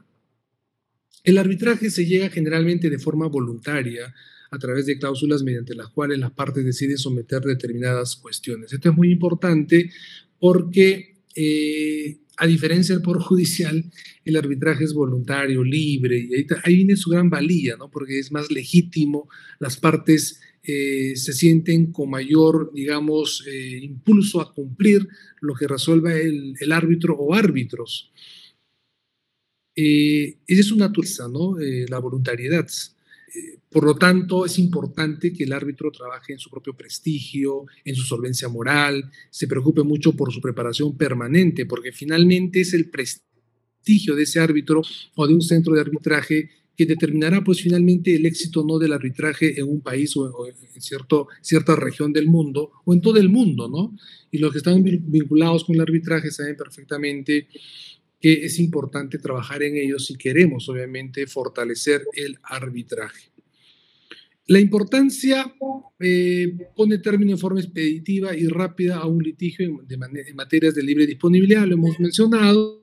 El 1.22 1.36
arbitraje 1.36 1.90
se 1.90 2.06
llega 2.06 2.30
generalmente 2.30 2.88
de 2.88 2.98
forma 2.98 3.28
voluntaria 3.28 4.14
a 4.50 4.58
través 4.58 4.86
de 4.86 4.98
cláusulas 4.98 5.42
mediante 5.42 5.74
las 5.74 5.90
cuales 5.90 6.18
las 6.18 6.30
partes 6.30 6.64
deciden 6.64 6.96
someter 6.96 7.42
determinadas 7.42 8.16
cuestiones. 8.16 8.72
Esto 8.72 8.88
es 8.88 8.96
muy 8.96 9.12
importante 9.12 9.90
porque 10.40 11.18
eh, 11.34 12.20
a 12.38 12.46
diferencia 12.46 12.94
del 12.94 13.02
Poder 13.02 13.20
Judicial, 13.20 13.84
el 14.24 14.36
arbitraje 14.36 14.84
es 14.84 14.94
voluntario, 14.94 15.64
libre, 15.64 16.18
y 16.18 16.46
ahí, 16.64 16.76
viene 16.76 16.96
su 16.96 17.10
gran 17.10 17.28
valía, 17.28 17.76
¿no? 17.76 17.90
porque 17.90 18.18
es 18.18 18.30
más 18.30 18.50
legítimo, 18.50 19.28
las 19.58 19.76
partes 19.76 20.40
eh, 20.62 21.16
se 21.16 21.32
sienten 21.32 21.92
con 21.92 22.10
mayor, 22.10 22.72
digamos, 22.72 23.44
eh, 23.46 23.80
impulso 23.82 24.40
a 24.40 24.54
cumplir 24.54 25.08
lo 25.40 25.54
que 25.54 25.66
resuelva 25.66 26.14
el, 26.14 26.72
árbitro 26.72 27.16
o 27.16 27.34
árbitros. 27.34 28.12
Eh, 29.74 30.38
esa 30.46 30.60
es 30.60 30.70
una 30.70 30.86
naturaleza, 30.86 31.28
¿no? 31.28 31.56
la 31.58 31.98
voluntariedad. 31.98 32.68
Por 33.70 33.84
lo 33.84 33.96
tanto, 33.96 34.46
es 34.46 34.58
importante 34.58 35.32
que 35.32 35.44
el 35.44 35.52
árbitro 35.52 35.90
trabaje 35.90 36.32
en 36.32 36.38
su 36.38 36.50
propio 36.50 36.74
prestigio, 36.74 37.66
en 37.84 37.94
su 37.94 38.02
solvencia 38.02 38.48
moral, 38.48 39.10
se 39.30 39.46
preocupe 39.46 39.82
mucho 39.82 40.16
por 40.16 40.32
su 40.32 40.40
preparación 40.40 40.96
permanente, 40.96 41.66
porque 41.66 41.92
finalmente 41.92 42.60
es 42.60 42.72
el 42.74 42.88
prestigio 42.88 44.14
de 44.14 44.22
ese 44.22 44.40
árbitro 44.40 44.82
o 45.14 45.26
de 45.26 45.34
un 45.34 45.42
centro 45.42 45.74
de 45.74 45.80
arbitraje 45.80 46.50
que 46.78 46.86
determinará 46.86 47.42
pues 47.42 47.60
finalmente 47.60 48.14
el 48.14 48.24
éxito 48.24 48.64
no 48.64 48.78
del 48.78 48.92
arbitraje 48.92 49.58
en 49.58 49.68
un 49.68 49.80
país 49.80 50.16
o, 50.16 50.46
en 50.46 50.80
cierto, 50.80 51.26
cierta 51.40 51.74
región 51.74 52.12
del 52.12 52.28
mundo 52.28 52.70
o 52.84 52.94
en 52.94 53.00
todo 53.00 53.18
el 53.18 53.28
mundo, 53.28 53.68
¿no? 53.68 53.96
Y 54.30 54.38
los 54.38 54.52
que 54.52 54.58
están 54.58 54.84
vinculados 54.84 55.64
con 55.64 55.74
el 55.74 55.82
arbitraje 55.82 56.30
saben 56.30 56.56
perfectamente 56.56 57.48
que 58.20 58.44
es 58.44 58.58
importante 58.58 59.18
trabajar 59.18 59.62
en 59.62 59.76
ellos 59.76 60.06
si 60.06 60.16
queremos 60.16 60.68
obviamente 60.68 61.26
fortalecer 61.26 62.02
el 62.14 62.38
arbitraje. 62.42 63.30
La 64.46 64.60
importancia 64.60 65.54
eh, 66.00 66.56
pone 66.74 66.98
término 66.98 67.32
en 67.32 67.38
forma 67.38 67.60
expeditiva 67.60 68.34
y 68.34 68.48
rápida 68.48 68.96
a 68.96 69.06
un 69.06 69.22
litigio 69.22 69.66
en, 69.66 70.16
en 70.26 70.36
materias 70.36 70.74
de 70.74 70.82
libre 70.82 71.06
disponibilidad, 71.06 71.66
lo 71.66 71.74
hemos 71.74 72.00
mencionado. 72.00 72.82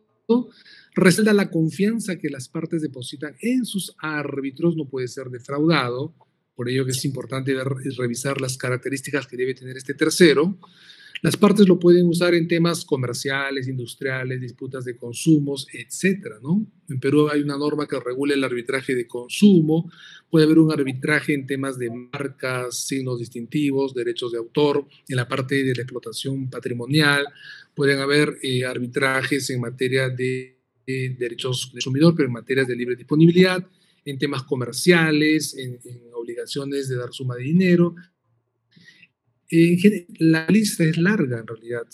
Resalta 0.93 1.33
la 1.33 1.49
confianza 1.49 2.17
que 2.17 2.29
las 2.29 2.47
partes 2.47 2.81
depositan 2.81 3.35
en 3.41 3.65
sus 3.65 3.95
árbitros, 3.97 4.77
no 4.77 4.87
puede 4.87 5.07
ser 5.07 5.29
defraudado, 5.29 6.13
por 6.55 6.69
ello 6.69 6.85
que 6.85 6.91
es 6.91 7.03
importante 7.03 7.53
ver, 7.53 7.67
revisar 7.97 8.39
las 8.39 8.57
características 8.57 9.27
que 9.27 9.35
debe 9.35 9.53
tener 9.53 9.75
este 9.75 9.93
tercero. 9.93 10.57
Las 11.21 11.37
partes 11.37 11.67
lo 11.67 11.79
pueden 11.79 12.07
usar 12.07 12.33
en 12.33 12.47
temas 12.47 12.83
comerciales, 12.83 13.67
industriales, 13.67 14.41
disputas 14.41 14.85
de 14.85 14.97
consumos, 14.97 15.67
etcétera, 15.71 16.37
¿no? 16.41 16.65
En 16.89 16.99
Perú 16.99 17.29
hay 17.29 17.41
una 17.41 17.57
norma 17.57 17.87
que 17.87 17.99
regula 17.99 18.33
el 18.33 18.43
arbitraje 18.43 18.95
de 18.95 19.07
consumo, 19.07 19.89
puede 20.29 20.45
haber 20.45 20.59
un 20.59 20.71
arbitraje 20.71 21.33
en 21.33 21.47
temas 21.47 21.79
de 21.79 21.89
marcas, 21.89 22.85
signos 22.85 23.19
distintivos, 23.19 23.93
derechos 23.93 24.31
de 24.33 24.37
autor, 24.37 24.85
en 25.07 25.15
la 25.15 25.27
parte 25.27 25.63
de 25.63 25.73
la 25.73 25.81
explotación 25.81 26.49
patrimonial, 26.49 27.25
pueden 27.73 27.99
haber 27.99 28.37
eh, 28.43 28.65
arbitrajes 28.65 29.49
en 29.49 29.61
materia 29.61 30.09
de, 30.09 30.57
de 30.85 31.15
derechos 31.17 31.67
de 31.67 31.77
consumidor, 31.81 32.13
pero 32.15 32.27
en 32.27 32.33
materias 32.33 32.67
de 32.67 32.75
libre 32.75 32.95
disponibilidad, 32.95 33.65
en 34.03 34.19
temas 34.19 34.43
comerciales, 34.43 35.57
en 35.57 35.79
obligaciones 36.13 36.87
de 36.87 36.95
dar 36.95 37.11
suma 37.11 37.35
de 37.35 37.43
dinero, 37.43 37.95
la 40.19 40.47
lista 40.47 40.83
es 40.83 40.97
larga 40.97 41.39
en 41.39 41.47
realidad 41.47 41.87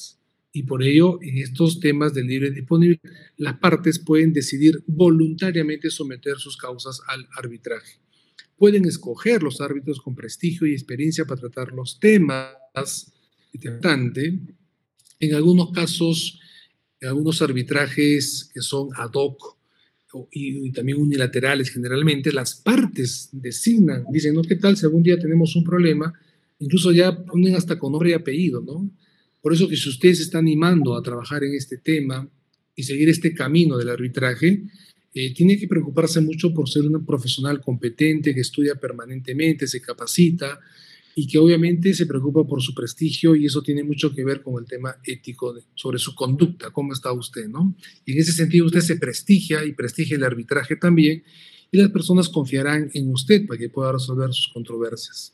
y 0.53 0.63
por 0.63 0.84
ello 0.84 1.20
en 1.22 1.38
estos 1.38 1.79
temas 1.79 2.13
de 2.13 2.24
libre 2.24 2.51
disponibilidad 2.51 3.10
las 3.38 3.58
partes 3.60 4.00
pueden 4.00 4.34
decidir 4.34 4.84
voluntariamente 4.86 5.89
someter 5.89 6.38
sus 6.38 6.58
causas 6.58 7.01
al 7.08 7.27
arbitraje. 7.38 8.00
Pueden 8.58 8.86
escoger 8.86 9.41
los 9.41 9.60
árbitros 9.62 10.01
con 10.01 10.15
prestigio 10.15 10.67
y 10.67 10.74
experiencia 10.74 11.25
para 11.25 11.41
tratar 11.41 11.72
los 11.72 12.00
temas. 12.00 13.12
Importante. 13.53 14.39
En 15.20 15.34
algunos 15.34 15.72
casos, 15.72 16.39
en 17.00 17.10
algunos 17.10 17.41
arbitrajes 17.41 18.51
que 18.53 18.62
son 18.62 18.89
ad 18.96 19.12
hoc 19.13 19.58
y, 20.31 20.67
y, 20.67 20.72
también 20.72 21.00
unilaterales 21.00 21.70
generalmente, 21.70 22.31
las 22.31 22.55
partes 22.55 23.29
designan, 23.31 24.05
dicen, 24.12 24.36
¿no? 24.36 24.41
¿Qué 24.41 24.58
tal 24.58 24.75
si 24.77 24.86
algún 24.86 25.03
día 25.03 25.17
tenemos 25.17 25.55
un 25.55 25.63
problema? 25.63 26.13
Incluso 26.62 26.91
ya 26.91 27.25
ponen 27.25 27.56
hasta 27.56 27.77
con 27.77 27.91
nombre 27.91 28.12
y 28.12 28.13
apellido, 28.13 28.62
¿no? 28.62 28.89
Por 29.41 29.53
eso 29.53 29.68
que 29.68 29.75
si 29.75 29.89
ustedes 29.89 30.18
se 30.18 30.24
está 30.24 30.38
animando 30.38 30.96
a 30.96 31.01
trabajar 31.01 31.44
en 31.44 31.53
este 31.56 31.77
tema 31.77 32.30
y 32.75 32.84
seguir 32.84 33.10
este 33.10 33.34
camino 33.34 33.77
del 33.77 33.89
arbitraje, 33.89 34.63
eh, 35.13 35.34
tiene 35.34 35.58
que 35.58 35.68
preocuparse 35.68 36.22
mucho 36.22 36.53
por 36.53 36.70
ser 36.70 36.84
un 36.84 37.06
profesional 37.06 37.60
competente 37.60 38.34
que 38.34 38.41
estudia 38.41 38.75
permanentemente, 38.75 39.68
se 39.68 39.82
capacita, 39.82 40.60
y 41.15 41.27
que 41.27 41.38
obviamente 41.38 41.94
se 41.94 42.06
preocupa 42.06 42.46
por 42.46 42.62
su 42.62 42.74
prestigio 42.74 43.36
y 43.36 43.46
eso 43.46 43.62
tiene 43.62 43.84
mucho 43.84 44.13
que 44.13 44.24
ver 44.24 44.41
con 44.41 44.62
el 44.62 44.68
tema 44.68 44.96
ético 45.03 45.56
sobre 45.75 46.00
su 46.00 46.15
conducta, 46.15 46.72
cómo 46.72 46.94
está 46.94 47.12
usted, 47.12 47.48
¿no? 47.48 47.75
Y 48.06 48.13
en 48.13 48.20
ese 48.20 48.32
sentido 48.32 48.65
usted 48.65 48.82
se 48.82 48.96
prestigia 48.96 49.65
y 49.65 49.74
prestigia 49.74 50.15
el 50.15 50.24
arbitraje 50.24 50.75
también 50.75 51.24
y 51.72 51.77
las 51.77 51.89
personas 51.89 52.30
confiarán 52.30 52.89
en 52.94 53.10
usted 53.10 53.46
para 53.46 53.58
que 53.58 53.70
pueda 53.70 53.91
resolver 53.91 54.34
sus 54.34 54.50
controversias. 54.53 55.34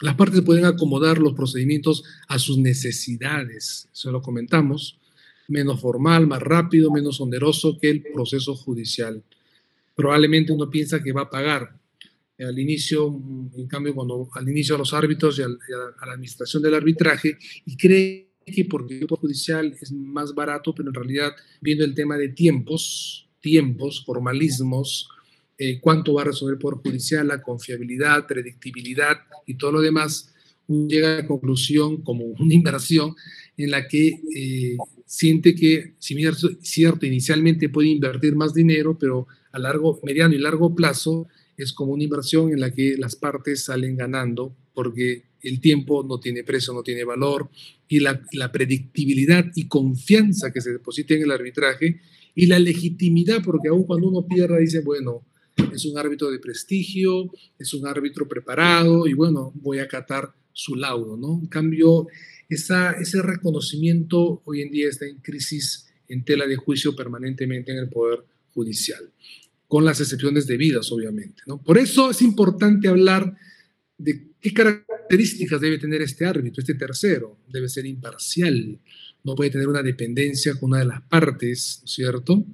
Las 0.00 0.16
partes 0.16 0.40
pueden 0.42 0.64
acomodar 0.64 1.18
los 1.18 1.34
procedimientos 1.34 2.02
a 2.28 2.38
sus 2.38 2.58
necesidades, 2.58 3.88
eso 3.92 4.10
lo 4.10 4.22
comentamos, 4.22 4.98
menos 5.48 5.80
formal, 5.80 6.26
más 6.26 6.42
rápido, 6.42 6.90
menos 6.90 7.20
oneroso 7.20 7.78
que 7.78 7.90
el 7.90 8.02
proceso 8.02 8.54
judicial. 8.54 9.22
Probablemente 9.94 10.52
uno 10.52 10.70
piensa 10.70 11.02
que 11.02 11.12
va 11.12 11.22
a 11.22 11.30
pagar, 11.30 11.78
al 12.38 12.58
inicio, 12.58 13.08
en 13.56 13.66
cambio, 13.66 13.94
cuando 13.94 14.28
al 14.34 14.48
inicio 14.48 14.74
a 14.74 14.78
los 14.78 14.92
árbitros 14.92 15.38
y 15.38 15.42
a, 15.42 15.48
la 15.48 16.12
administración 16.12 16.62
del 16.62 16.74
arbitraje 16.74 17.36
y 17.66 17.76
cree 17.76 18.30
que 18.44 18.64
porque 18.64 18.98
el 18.98 19.06
judicial 19.06 19.76
es 19.80 19.92
más 19.92 20.34
barato, 20.34 20.74
pero 20.74 20.88
en 20.88 20.94
realidad 20.94 21.32
viendo 21.60 21.84
el 21.84 21.94
tema 21.94 22.16
de 22.16 22.28
tiempos, 22.28 23.28
tiempos, 23.40 24.04
formalismos, 24.04 25.08
eh, 25.58 25.80
cuánto 25.80 26.14
va 26.14 26.22
a 26.22 26.26
resolver 26.26 26.54
el 26.54 26.58
Poder 26.58 26.78
Judicial, 26.78 27.28
la 27.28 27.42
confiabilidad, 27.42 28.26
predictibilidad 28.26 29.18
y 29.46 29.54
todo 29.54 29.72
lo 29.72 29.80
demás, 29.80 30.32
llega 30.68 31.14
a 31.14 31.16
la 31.18 31.26
conclusión 31.26 32.02
como 32.02 32.24
una 32.24 32.54
inversión 32.54 33.14
en 33.56 33.70
la 33.70 33.86
que 33.86 34.20
eh, 34.34 34.76
siente 35.06 35.54
que, 35.54 35.94
si 35.98 36.14
bien 36.14 36.30
es 36.30 36.46
cierto, 36.62 37.06
inicialmente 37.06 37.68
puede 37.68 37.88
invertir 37.88 38.34
más 38.34 38.54
dinero, 38.54 38.98
pero 38.98 39.26
a 39.52 39.58
largo, 39.58 40.00
mediano 40.02 40.34
y 40.34 40.38
largo 40.38 40.74
plazo 40.74 41.28
es 41.56 41.72
como 41.72 41.92
una 41.92 42.04
inversión 42.04 42.50
en 42.52 42.60
la 42.60 42.70
que 42.70 42.96
las 42.96 43.16
partes 43.16 43.64
salen 43.64 43.96
ganando 43.96 44.56
porque 44.74 45.24
el 45.42 45.60
tiempo 45.60 46.04
no 46.04 46.18
tiene 46.20 46.44
precio, 46.44 46.72
no 46.72 46.82
tiene 46.82 47.04
valor 47.04 47.50
y 47.88 48.00
la, 48.00 48.22
predictibilidad 48.52 49.44
y 49.54 49.68
confianza 49.68 50.52
que 50.52 50.60
se 50.60 50.72
deposita 50.72 51.14
en 51.14 51.22
el 51.22 51.30
arbitraje 51.30 52.00
y 52.34 52.46
la 52.46 52.58
legitimidad, 52.58 53.42
porque 53.44 53.68
aún 53.68 53.84
cuando 53.84 54.08
uno 54.08 54.26
pierda 54.26 54.56
dice, 54.56 54.80
bueno, 54.80 55.26
es 55.74 55.84
un 55.84 55.98
árbitro 55.98 56.30
de 56.30 56.38
prestigio, 56.38 57.30
es 57.58 57.74
un 57.74 57.86
árbitro 57.86 58.28
preparado 58.28 59.06
y 59.06 59.14
bueno, 59.14 59.52
voy 59.54 59.78
a 59.78 59.84
acatar 59.84 60.34
su 60.52 60.74
laudo, 60.74 61.16
¿no? 61.16 61.40
En 61.40 61.48
cambio, 61.48 62.06
ese 62.48 63.22
reconocimiento 63.22 64.42
hoy 64.44 64.62
en 64.62 64.70
día 64.70 64.88
está 64.88 65.06
en 65.06 65.18
crisis, 65.18 65.86
en 66.08 66.24
tela 66.24 66.46
de 66.46 66.56
juicio 66.56 66.94
permanentemente 66.94 67.72
en 67.72 67.78
el 67.78 67.88
Poder 67.88 68.24
Judicial 68.52 69.10
con 69.72 69.86
las 69.86 70.02
excepciones 70.02 70.46
debidas, 70.46 70.92
obviamente. 70.92 71.42
¿no? 71.46 71.56
Por 71.62 71.78
eso 71.78 72.10
es 72.10 72.20
importante 72.20 72.88
hablar 72.88 73.34
de 73.96 74.28
qué 74.38 74.52
características 74.52 75.62
debe 75.62 75.78
tener 75.78 76.02
este 76.02 76.26
árbitro, 76.26 76.60
este 76.60 76.74
tercero. 76.74 77.38
Debe 77.48 77.70
ser 77.70 77.86
imparcial, 77.86 78.78
no 79.24 79.34
puede 79.34 79.48
tener 79.48 79.68
una 79.68 79.82
dependencia 79.82 80.52
con 80.56 80.72
una 80.72 80.80
de 80.80 80.84
las 80.84 81.00
partes, 81.00 81.78
¿no 81.80 81.84
es 81.86 81.90
cierto? 81.90 82.44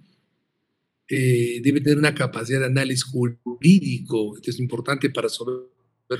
Eh, 1.08 1.60
debe 1.62 1.80
tener 1.80 1.98
una 1.98 2.14
capacidad 2.14 2.60
de 2.60 2.66
análisis 2.66 3.04
jurídico, 3.04 4.36
esto 4.36 4.50
es 4.50 4.58
importante 4.58 5.08
para 5.10 5.28
resolver 5.28 5.68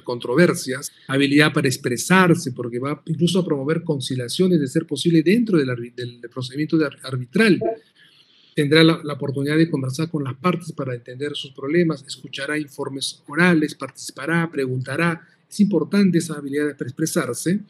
controversias, 0.02 0.90
habilidad 1.06 1.52
para 1.52 1.68
expresarse, 1.68 2.52
porque 2.52 2.78
va 2.78 3.02
incluso 3.06 3.40
a 3.40 3.44
promover 3.44 3.82
conciliaciones 3.82 4.60
de 4.60 4.66
ser 4.66 4.86
posible 4.86 5.22
dentro 5.22 5.58
del, 5.58 6.20
procedimiento 6.30 6.78
de 6.78 6.88
arbitral 7.02 7.60
tendrá 8.58 8.82
la, 8.82 9.12
oportunidad 9.12 9.56
de 9.56 9.70
conversar 9.70 10.10
con 10.10 10.24
las 10.24 10.34
partes 10.34 10.72
para 10.72 10.92
entender 10.92 11.30
sus 11.36 11.52
problemas, 11.52 12.04
escuchará 12.04 12.58
informes 12.58 13.22
orales, 13.28 13.76
participará, 13.76 14.50
preguntará. 14.50 15.22
Es 15.48 15.60
importante 15.60 16.18
esa 16.18 16.34
habilidad 16.34 16.76
para 16.76 16.88
expresarse. 16.88 17.60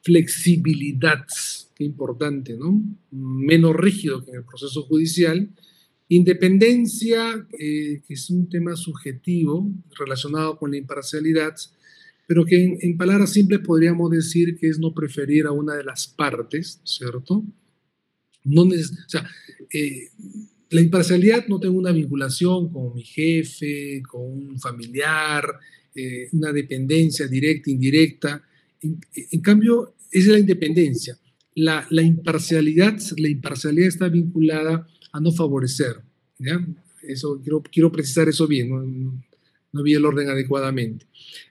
Flexibilidad, 0.00 1.26
qué 1.74 1.82
importante, 1.82 2.56
¿no? 2.56 2.80
Menos 3.10 3.74
rígido 3.74 4.24
que 4.24 4.30
en 4.30 4.36
el 4.36 4.44
proceso 4.44 4.84
judicial. 4.84 5.48
Independencia, 6.08 7.46
eh, 7.58 8.02
que 8.06 8.14
es 8.14 8.30
un 8.30 8.48
tema 8.48 8.76
subjetivo 8.76 9.70
relacionado 9.98 10.56
con 10.58 10.70
la 10.70 10.78
imparcialidad, 10.78 11.54
pero 12.26 12.44
que 12.44 12.64
en, 12.64 12.78
en, 12.80 12.96
palabras 12.96 13.32
simples 13.32 13.60
podríamos 13.60 14.10
decir 14.10 14.56
que 14.56 14.68
es 14.68 14.78
no 14.78 14.94
preferir 14.94 15.46
a 15.46 15.52
una 15.52 15.74
de 15.74 15.84
las 15.84 16.06
partes, 16.06 16.80
¿cierto? 16.84 17.44
No 18.44 18.62
o 18.62 19.08
sea, 19.08 19.28
eh, 19.72 20.08
la 20.70 20.80
imparcialidad 20.80 21.46
no 21.48 21.60
tengo 21.60 21.78
una 21.78 21.92
vinculación 21.92 22.70
con 22.72 22.94
mi 22.94 23.02
jefe, 23.02 24.02
con 24.08 24.22
un 24.22 24.58
familiar, 24.58 25.58
eh, 25.94 26.28
una 26.32 26.52
dependencia 26.52 27.26
directa, 27.26 27.70
indirecta. 27.70 28.42
En, 28.80 29.40
cambio, 29.40 29.94
es 30.10 30.26
la 30.26 30.38
independencia. 30.38 31.18
La, 31.54 31.86
imparcialidad, 31.90 32.98
la 33.16 33.28
imparcialidad 33.28 33.88
está 33.88 34.08
vinculada 34.08 34.86
a 35.18 35.20
no 35.20 35.32
favorecer. 35.32 36.00
Eso, 37.02 37.40
quiero, 37.42 37.62
quiero 37.62 37.92
precisar 37.92 38.28
eso 38.28 38.46
bien, 38.46 38.70
no, 39.72 39.82
vi 39.82 39.94
el 39.94 40.04
orden 40.04 40.28
adecuadamente. 40.30 41.06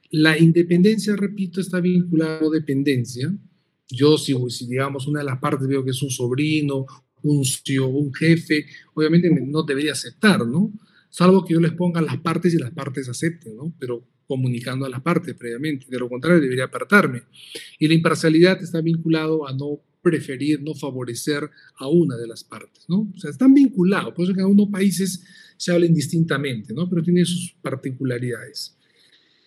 La 0.09 0.37
independencia, 0.37 1.15
repito, 1.15 1.59
está 1.59 1.79
vinculada 1.79 2.37
a 2.37 2.41
no 2.41 2.49
dependencia, 2.49 3.31
yo, 3.89 4.17
si, 4.17 4.33
digamos 4.67 5.07
una 5.07 5.19
de 5.19 5.25
las 5.25 5.39
partes 5.39 5.67
veo 5.67 5.83
que 5.83 5.91
es 5.91 6.01
un 6.01 6.09
sobrino, 6.09 6.85
un 7.23 7.43
tío, 7.63 7.87
un 7.87 8.13
jefe, 8.13 8.65
obviamente 8.93 9.29
no 9.29 9.63
debería 9.63 9.93
aceptar, 9.93 10.45
¿no? 10.45 10.71
Salvo 11.09 11.45
que 11.45 11.53
yo 11.53 11.59
les 11.61 11.71
ponga 11.71 12.01
las 12.01 12.17
partes 12.17 12.53
y 12.53 12.57
las 12.57 12.71
partes 12.71 13.07
acepten, 13.07 13.55
¿no? 13.55 13.73
Pero 13.79 14.03
comunicando 14.27 14.85
a 14.85 14.89
las 14.89 15.01
partes 15.01 15.33
previamente. 15.35 15.85
De 15.89 15.97
lo 15.97 16.09
contrario, 16.09 16.41
debería 16.41 16.65
apartarme. 16.65 17.23
Y 17.79 17.87
la 17.87 17.93
imparcialidad 17.93 18.61
está 18.61 18.81
vinculado 18.81 19.47
a 19.47 19.53
no 19.53 19.79
preferir, 20.09 20.61
no 20.61 20.73
favorecer 20.73 21.49
a 21.77 21.87
una 21.87 22.15
de 22.17 22.27
las 22.27 22.43
partes, 22.43 22.85
¿no? 22.87 23.11
O 23.15 23.19
sea, 23.19 23.31
están 23.31 23.53
vinculados, 23.53 24.13
por 24.13 24.23
eso 24.23 24.33
en 24.33 24.39
algunos 24.39 24.69
países 24.69 25.23
se 25.57 25.71
habla 25.71 25.85
indistintamente, 25.85 26.73
¿no? 26.73 26.89
Pero 26.89 27.03
tiene 27.03 27.25
sus 27.25 27.55
particularidades. 27.61 28.75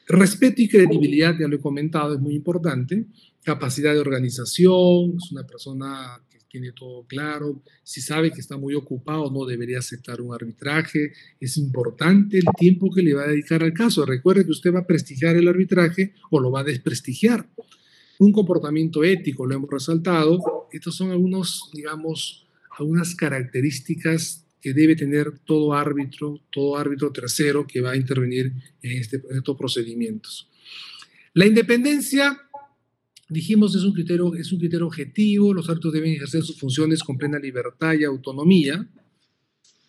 Respeto 0.07 0.61
y 0.61 0.69
credibilidad, 0.69 1.37
ya 1.39 1.47
lo 1.47 1.57
he 1.57 1.61
comentado, 1.61 2.15
es 2.15 2.21
muy 2.21 2.35
importante 2.35 3.07
capacidad 3.43 3.93
de 3.95 4.01
organización, 4.01 5.17
es 5.17 5.33
una 5.33 5.47
persona 5.47 6.21
que 6.31 6.39
tiene 6.49 6.73
todo 6.73 7.05
claro, 7.07 7.63
si 7.83 8.01
sabe 8.01 8.31
que 8.31 8.41
está 8.41 8.57
muy 8.57 8.75
ocupado 8.75 9.31
no 9.31 9.47
debería 9.47 9.79
aceptar 9.79 10.21
un 10.21 10.35
arbitraje, 10.35 11.13
es 11.41 11.57
importante 11.57 12.39
el 12.39 12.45
tiempo 12.59 12.91
que 12.91 13.03
le 13.03 13.15
va 13.15 13.23
a 13.23 13.29
dedicar 13.29 13.63
al 13.63 13.73
caso. 13.73 14.05
Recuerde 14.05 14.45
que 14.45 14.51
usted 14.51 14.75
va 14.75 14.81
a 14.81 14.87
prestigiar 14.87 15.37
el 15.37 15.49
arbitraje 15.49 16.13
o 16.31 16.41
lo 16.41 16.51
va 16.51 16.61
a 16.61 16.65
desprestigiar. 16.65 17.49
Un 18.21 18.33
comportamiento 18.33 19.03
ético, 19.03 19.47
lo 19.47 19.55
hemos 19.55 19.71
resaltado, 19.71 20.69
estos 20.71 20.95
son 20.95 21.11
algunos, 21.11 21.71
digamos, 21.73 22.47
algunas 22.79 23.15
características 23.15 24.45
que 24.61 24.75
debe 24.75 24.95
tener 24.95 25.39
todo 25.39 25.73
árbitro, 25.73 26.39
todo 26.53 26.77
árbitro 26.77 27.11
tercero 27.13 27.67
que 27.67 27.81
va 27.81 27.93
a 27.93 27.97
intervenir 27.97 28.53
en, 28.83 28.99
este, 28.99 29.23
estos 29.31 29.57
procedimientos. 29.57 30.51
La 31.33 31.47
independencia 31.47 32.39
dijimos 33.31 33.75
es 33.75 33.85
un 33.85 33.95
criterio, 33.95 34.35
es 34.35 34.53
un 34.53 34.59
criterio 34.59 34.87
objetivo, 34.87 35.55
los 35.55 35.71
árbitros 35.71 35.95
deben 35.95 36.13
ejercer 36.13 36.43
sus 36.43 36.59
funciones 36.59 37.03
con 37.03 37.17
plena 37.17 37.39
libertad 37.39 37.95
y 37.95 38.05
autonomía, 38.05 38.87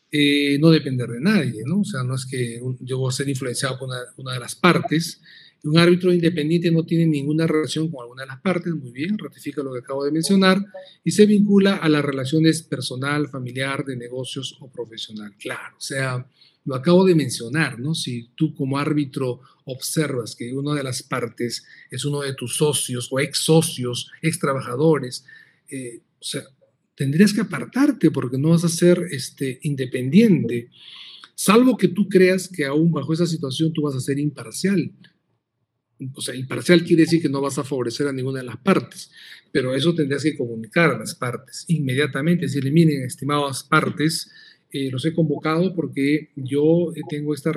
eh, 0.09 0.57
no 0.59 0.69
depender 0.69 1.09
de 1.09 1.21
nadie, 1.21 1.63
¿no? 1.65 1.81
O 1.81 1.85
sea, 1.85 2.03
no 2.03 2.15
es 2.15 2.25
que 2.25 2.61
yo 2.81 2.97
voy 2.97 3.09
a 3.09 3.11
ser 3.13 3.27
influenciado 3.27 3.79
por 3.79 3.89
una, 4.17 4.33
de 4.33 4.39
las 4.39 4.55
partes. 4.55 5.21
Un 5.63 5.77
árbitro 5.77 6.11
independiente 6.11 6.71
no 6.71 6.85
tiene 6.85 7.05
ninguna 7.05 7.45
relación 7.45 7.89
con 7.91 8.01
alguna 8.01 8.23
de 8.23 8.29
las 8.29 8.41
partes, 8.41 8.73
muy 8.73 8.91
bien, 8.91 9.17
ratifica 9.17 9.61
lo 9.61 9.73
que 9.73 9.79
acabo 9.79 10.03
de 10.03 10.11
mencionar, 10.11 10.63
y 11.03 11.11
se 11.11 11.25
vincula 11.25 11.75
a 11.75 11.87
las 11.87 12.03
relaciones 12.03 12.63
personal, 12.63 13.27
familiar, 13.27 13.85
de 13.85 13.95
negocios 13.95 14.57
o 14.59 14.71
profesional. 14.71 15.35
Claro, 15.37 15.77
o 15.77 15.81
sea, 15.81 16.25
lo 16.65 16.75
acabo 16.75 17.05
de 17.05 17.15
mencionar, 17.15 17.79
¿no? 17.79 17.95
Si 17.95 18.29
tú 18.35 18.53
como 18.53 18.77
árbitro 18.77 19.41
observas 19.65 20.35
que 20.35 20.53
una 20.53 20.75
de 20.75 20.83
las 20.83 21.03
partes 21.03 21.63
es 21.89 22.05
uno 22.05 22.21
de 22.21 22.33
tus 22.33 22.55
socios 22.55 23.07
o 23.11 23.19
ex 23.19 23.39
socios, 23.39 24.11
ex 24.21 24.39
trabajadores, 24.39 25.25
eh, 25.69 26.01
o 26.19 26.23
sea, 26.23 26.43
tendrías 26.95 27.33
que 27.33 27.41
apartarte 27.41 28.11
porque 28.11 28.37
no 28.37 28.49
vas 28.49 28.63
a 28.63 28.69
ser 28.69 29.07
este, 29.11 29.59
independiente, 29.63 30.69
salvo 31.33 31.77
que 31.77 31.87
tú 31.87 32.07
creas 32.07 32.47
que 32.47 32.65
aún 32.65 32.91
bajo 32.91 33.13
esa 33.13 33.25
situación 33.25 33.73
tú 33.73 33.83
vas 33.83 33.95
a 33.95 33.99
ser 33.99 34.19
imparcial. 34.19 34.91
O 36.13 36.21
sea, 36.21 36.35
imparcial 36.35 36.83
quiere 36.83 37.03
decir 37.03 37.21
que 37.21 37.29
no 37.29 37.41
vas 37.41 37.57
a 37.57 37.63
favorecer 37.63 38.07
a 38.07 38.13
ninguna 38.13 38.39
de 38.39 38.45
las 38.45 38.57
partes, 38.57 39.11
pero 39.51 39.75
eso 39.75 39.93
tendrías 39.93 40.23
que 40.23 40.37
comunicar 40.37 40.91
a 40.91 40.97
las 40.97 41.15
partes 41.15 41.65
inmediatamente, 41.67 42.45
decirle, 42.45 42.71
miren, 42.71 43.03
estimadas 43.03 43.63
partes, 43.63 44.31
eh, 44.71 44.89
los 44.89 45.05
he 45.05 45.13
convocado 45.13 45.75
porque 45.75 46.29
yo 46.35 46.93
tengo 47.09 47.33
esta, 47.33 47.51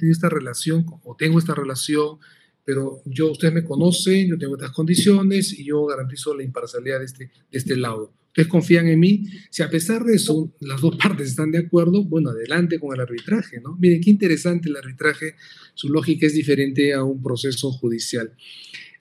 esta 0.00 0.28
relación 0.28 0.84
o 1.04 1.16
tengo 1.16 1.38
esta 1.38 1.54
relación, 1.54 2.18
pero 2.64 3.00
yo, 3.06 3.32
ustedes 3.32 3.54
me 3.54 3.64
conocen, 3.64 4.28
yo 4.28 4.38
tengo 4.38 4.56
estas 4.56 4.72
condiciones 4.72 5.58
y 5.58 5.64
yo 5.64 5.86
garantizo 5.86 6.36
la 6.36 6.42
imparcialidad 6.42 6.98
de 6.98 7.06
este, 7.06 7.24
de 7.24 7.58
este 7.58 7.76
lado. 7.76 8.12
Ustedes 8.30 8.48
confían 8.48 8.86
en 8.86 9.00
mí. 9.00 9.24
Si 9.50 9.62
a 9.64 9.68
pesar 9.68 10.04
de 10.04 10.14
eso 10.14 10.54
las 10.60 10.80
dos 10.80 10.96
partes 11.02 11.28
están 11.28 11.50
de 11.50 11.58
acuerdo, 11.58 12.04
bueno, 12.04 12.30
adelante 12.30 12.78
con 12.78 12.94
el 12.94 13.00
arbitraje, 13.00 13.60
¿no? 13.60 13.76
Miren, 13.76 14.00
qué 14.00 14.10
interesante 14.10 14.68
el 14.68 14.76
arbitraje. 14.76 15.34
Su 15.74 15.88
lógica 15.88 16.26
es 16.26 16.34
diferente 16.34 16.94
a 16.94 17.02
un 17.02 17.20
proceso 17.20 17.72
judicial. 17.72 18.32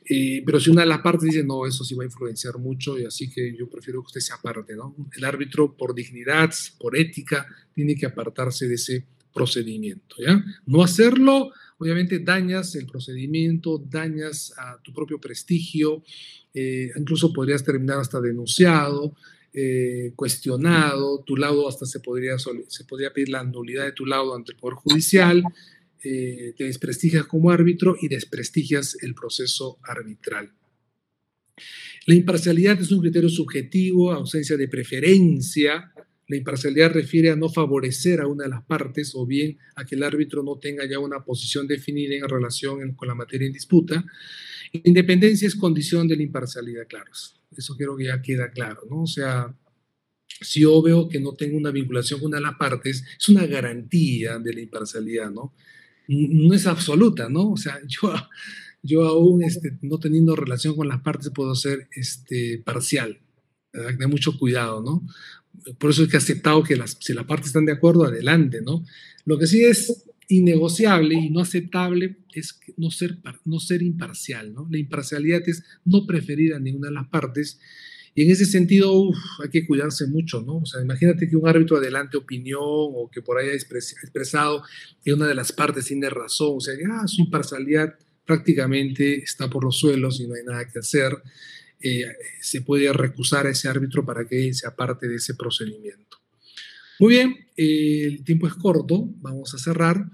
Eh, 0.09 0.41
pero 0.43 0.59
si 0.59 0.71
una 0.71 0.81
de 0.81 0.87
las 0.87 1.01
partes 1.01 1.29
dice, 1.29 1.43
no, 1.43 1.67
eso 1.67 1.83
sí 1.83 1.93
va 1.93 2.03
a 2.03 2.07
influenciar 2.07 2.57
mucho 2.57 2.97
y 2.97 3.05
así 3.05 3.29
que 3.29 3.55
yo 3.55 3.69
prefiero 3.69 4.01
que 4.01 4.07
usted 4.07 4.21
se 4.21 4.33
aparte, 4.33 4.75
¿no? 4.75 4.95
El 5.15 5.23
árbitro 5.23 5.77
por 5.77 5.93
dignidad, 5.93 6.51
por 6.79 6.97
ética, 6.97 7.45
tiene 7.75 7.93
que 7.93 8.07
apartarse 8.07 8.67
de 8.67 8.73
ese 8.73 9.05
procedimiento, 9.31 10.15
¿ya? 10.17 10.43
No 10.65 10.81
hacerlo, 10.81 11.51
obviamente 11.77 12.17
dañas 12.17 12.73
el 12.73 12.87
procedimiento, 12.87 13.77
dañas 13.77 14.51
a 14.57 14.81
tu 14.81 14.91
propio 14.91 15.21
prestigio, 15.21 16.03
eh, 16.53 16.91
incluso 16.95 17.31
podrías 17.31 17.63
terminar 17.63 17.99
hasta 17.99 18.19
denunciado, 18.19 19.15
eh, 19.53 20.13
cuestionado, 20.15 21.23
tu 21.25 21.35
laudo 21.35 21.67
hasta 21.67 21.85
se 21.85 21.99
podría, 21.99 22.37
se 22.37 22.83
podría 22.85 23.11
pedir 23.11 23.29
la 23.29 23.43
nulidad 23.43 23.85
de 23.85 23.93
tu 23.93 24.05
laudo 24.05 24.35
ante 24.35 24.51
el 24.51 24.57
Poder 24.57 24.75
Judicial, 24.75 25.43
eh, 26.03 26.53
te 26.55 26.65
desprestigias 26.65 27.25
como 27.25 27.51
árbitro 27.51 27.95
y 27.99 28.07
desprestigias 28.07 28.97
el 29.01 29.15
proceso 29.15 29.79
arbitral. 29.83 30.53
La 32.05 32.15
imparcialidad 32.15 32.79
es 32.79 32.91
un 32.91 33.01
criterio 33.01 33.29
subjetivo, 33.29 34.11
ausencia 34.11 34.55
de 34.55 34.67
preferencia. 34.67 35.91
La 36.27 36.37
imparcialidad 36.37 36.91
refiere 36.93 37.31
a 37.31 37.35
no 37.35 37.49
favorecer 37.49 38.21
a 38.21 38.27
una 38.27 38.45
de 38.45 38.49
las 38.51 38.63
partes 38.63 39.13
o 39.15 39.25
bien 39.25 39.57
a 39.75 39.83
que 39.83 39.95
el 39.95 40.03
árbitro 40.03 40.41
no 40.41 40.57
tenga 40.57 40.87
ya 40.89 40.99
una 40.99 41.25
posición 41.25 41.67
definida 41.67 42.15
en 42.15 42.29
relación 42.29 42.93
con 42.93 43.07
la 43.07 43.15
materia 43.15 43.47
en 43.47 43.53
disputa. 43.53 44.05
Independencia 44.71 45.47
es 45.47 45.55
condición 45.55 46.07
de 46.07 46.15
la 46.15 46.23
imparcialidad, 46.23 46.87
claro. 46.87 47.11
Eso 47.55 47.75
quiero 47.75 47.97
que 47.97 48.05
ya 48.05 48.21
queda 48.21 48.51
claro, 48.51 48.81
¿no? 48.89 49.03
O 49.03 49.07
sea, 49.07 49.53
si 50.41 50.61
yo 50.61 50.81
veo 50.81 51.09
que 51.09 51.19
no 51.19 51.33
tengo 51.33 51.57
una 51.57 51.71
vinculación 51.71 52.19
con 52.19 52.27
una 52.27 52.37
de 52.37 52.43
las 52.43 52.55
partes, 52.55 53.03
es 53.17 53.29
una 53.29 53.45
garantía 53.45 54.39
de 54.39 54.53
la 54.53 54.61
imparcialidad, 54.61 55.31
¿no? 55.31 55.53
no 56.09 56.55
es 56.55 56.65
absoluta, 56.65 57.29
¿no? 57.29 57.51
O 57.51 57.57
sea, 57.57 57.79
yo, 57.87 58.13
yo 58.81 59.07
aún 59.07 59.43
este, 59.43 59.77
no 59.81 59.99
teniendo 59.99 60.35
relación 60.35 60.75
con 60.75 60.87
las 60.87 61.01
partes 61.01 61.31
puedo 61.33 61.55
ser 61.55 61.87
este, 61.91 62.61
parcial. 62.63 63.19
De 63.71 64.07
mucho 64.07 64.35
cuidado, 64.39 64.81
¿no? 64.81 65.05
Por 65.77 65.91
eso 65.91 66.01
es 66.01 66.09
que 66.09 66.17
he 66.17 66.17
aceptado 66.17 66.63
que 66.63 66.75
las, 66.75 66.97
si 66.99 67.13
las 67.13 67.25
partes 67.25 67.47
están 67.47 67.65
de 67.65 67.73
acuerdo, 67.73 68.03
adelante, 68.03 68.61
¿no? 68.61 68.83
Lo 69.25 69.37
que 69.37 69.45
sí 69.45 69.63
es 69.63 70.08
innegociable 70.29 71.15
y 71.15 71.29
no 71.29 71.41
aceptable 71.41 72.19
es 72.33 72.57
no 72.77 72.89
ser, 72.91 73.17
no 73.43 73.59
ser 73.59 73.81
imparcial, 73.81 74.53
¿no? 74.53 74.67
La 74.71 74.77
imparcialidad 74.77 75.41
es 75.47 75.63
no 75.83 76.05
preferir 76.05 76.53
a 76.53 76.59
ninguna 76.59 76.87
de 76.87 76.93
las 76.93 77.07
partes 77.09 77.59
y 78.15 78.23
en 78.23 78.31
ese 78.31 78.45
sentido, 78.45 79.09
hay 79.41 79.49
que 79.49 79.65
cuidarse 79.65 80.07
mucho, 80.07 80.41
¿no? 80.41 80.57
O 80.57 80.65
sea, 80.65 80.81
imagínate 80.81 81.29
que 81.29 81.35
un 81.35 81.47
árbitro 81.47 81.77
adelante 81.77 82.17
opinión 82.17 82.59
o 82.61 83.09
que 83.11 83.21
por 83.21 83.37
ahí 83.37 83.47
haya 83.47 83.55
expresado 83.55 84.63
que 85.03 85.13
una 85.13 85.27
de 85.27 85.35
las 85.35 85.51
partes 85.51 85.85
tiene 85.85 86.09
razón, 86.09 86.57
o 86.57 86.59
sea, 86.59 86.73
ya 86.75 87.07
su 87.07 87.21
imparcialidad 87.21 87.95
prácticamente 88.25 89.15
está 89.23 89.49
por 89.49 89.63
los 89.63 89.79
suelos 89.79 90.19
y 90.19 90.27
no 90.27 90.35
hay 90.35 90.43
nada 90.43 90.67
que 90.67 90.79
hacer. 90.79 91.13
Eh, 91.81 92.03
se 92.41 92.61
puede 92.61 92.91
recusar 92.91 93.47
a 93.47 93.51
ese 93.51 93.69
árbitro 93.69 94.05
para 94.05 94.27
que 94.27 94.53
sea 94.53 94.75
parte 94.75 95.07
de 95.07 95.15
ese 95.15 95.35
procedimiento. 95.35 96.18
Muy 96.99 97.13
bien, 97.13 97.37
eh, 97.55 98.03
el 98.03 98.23
tiempo 98.25 98.45
es 98.45 98.55
corto, 98.55 99.09
vamos 99.21 99.53
a 99.53 99.57
cerrar. 99.57 100.05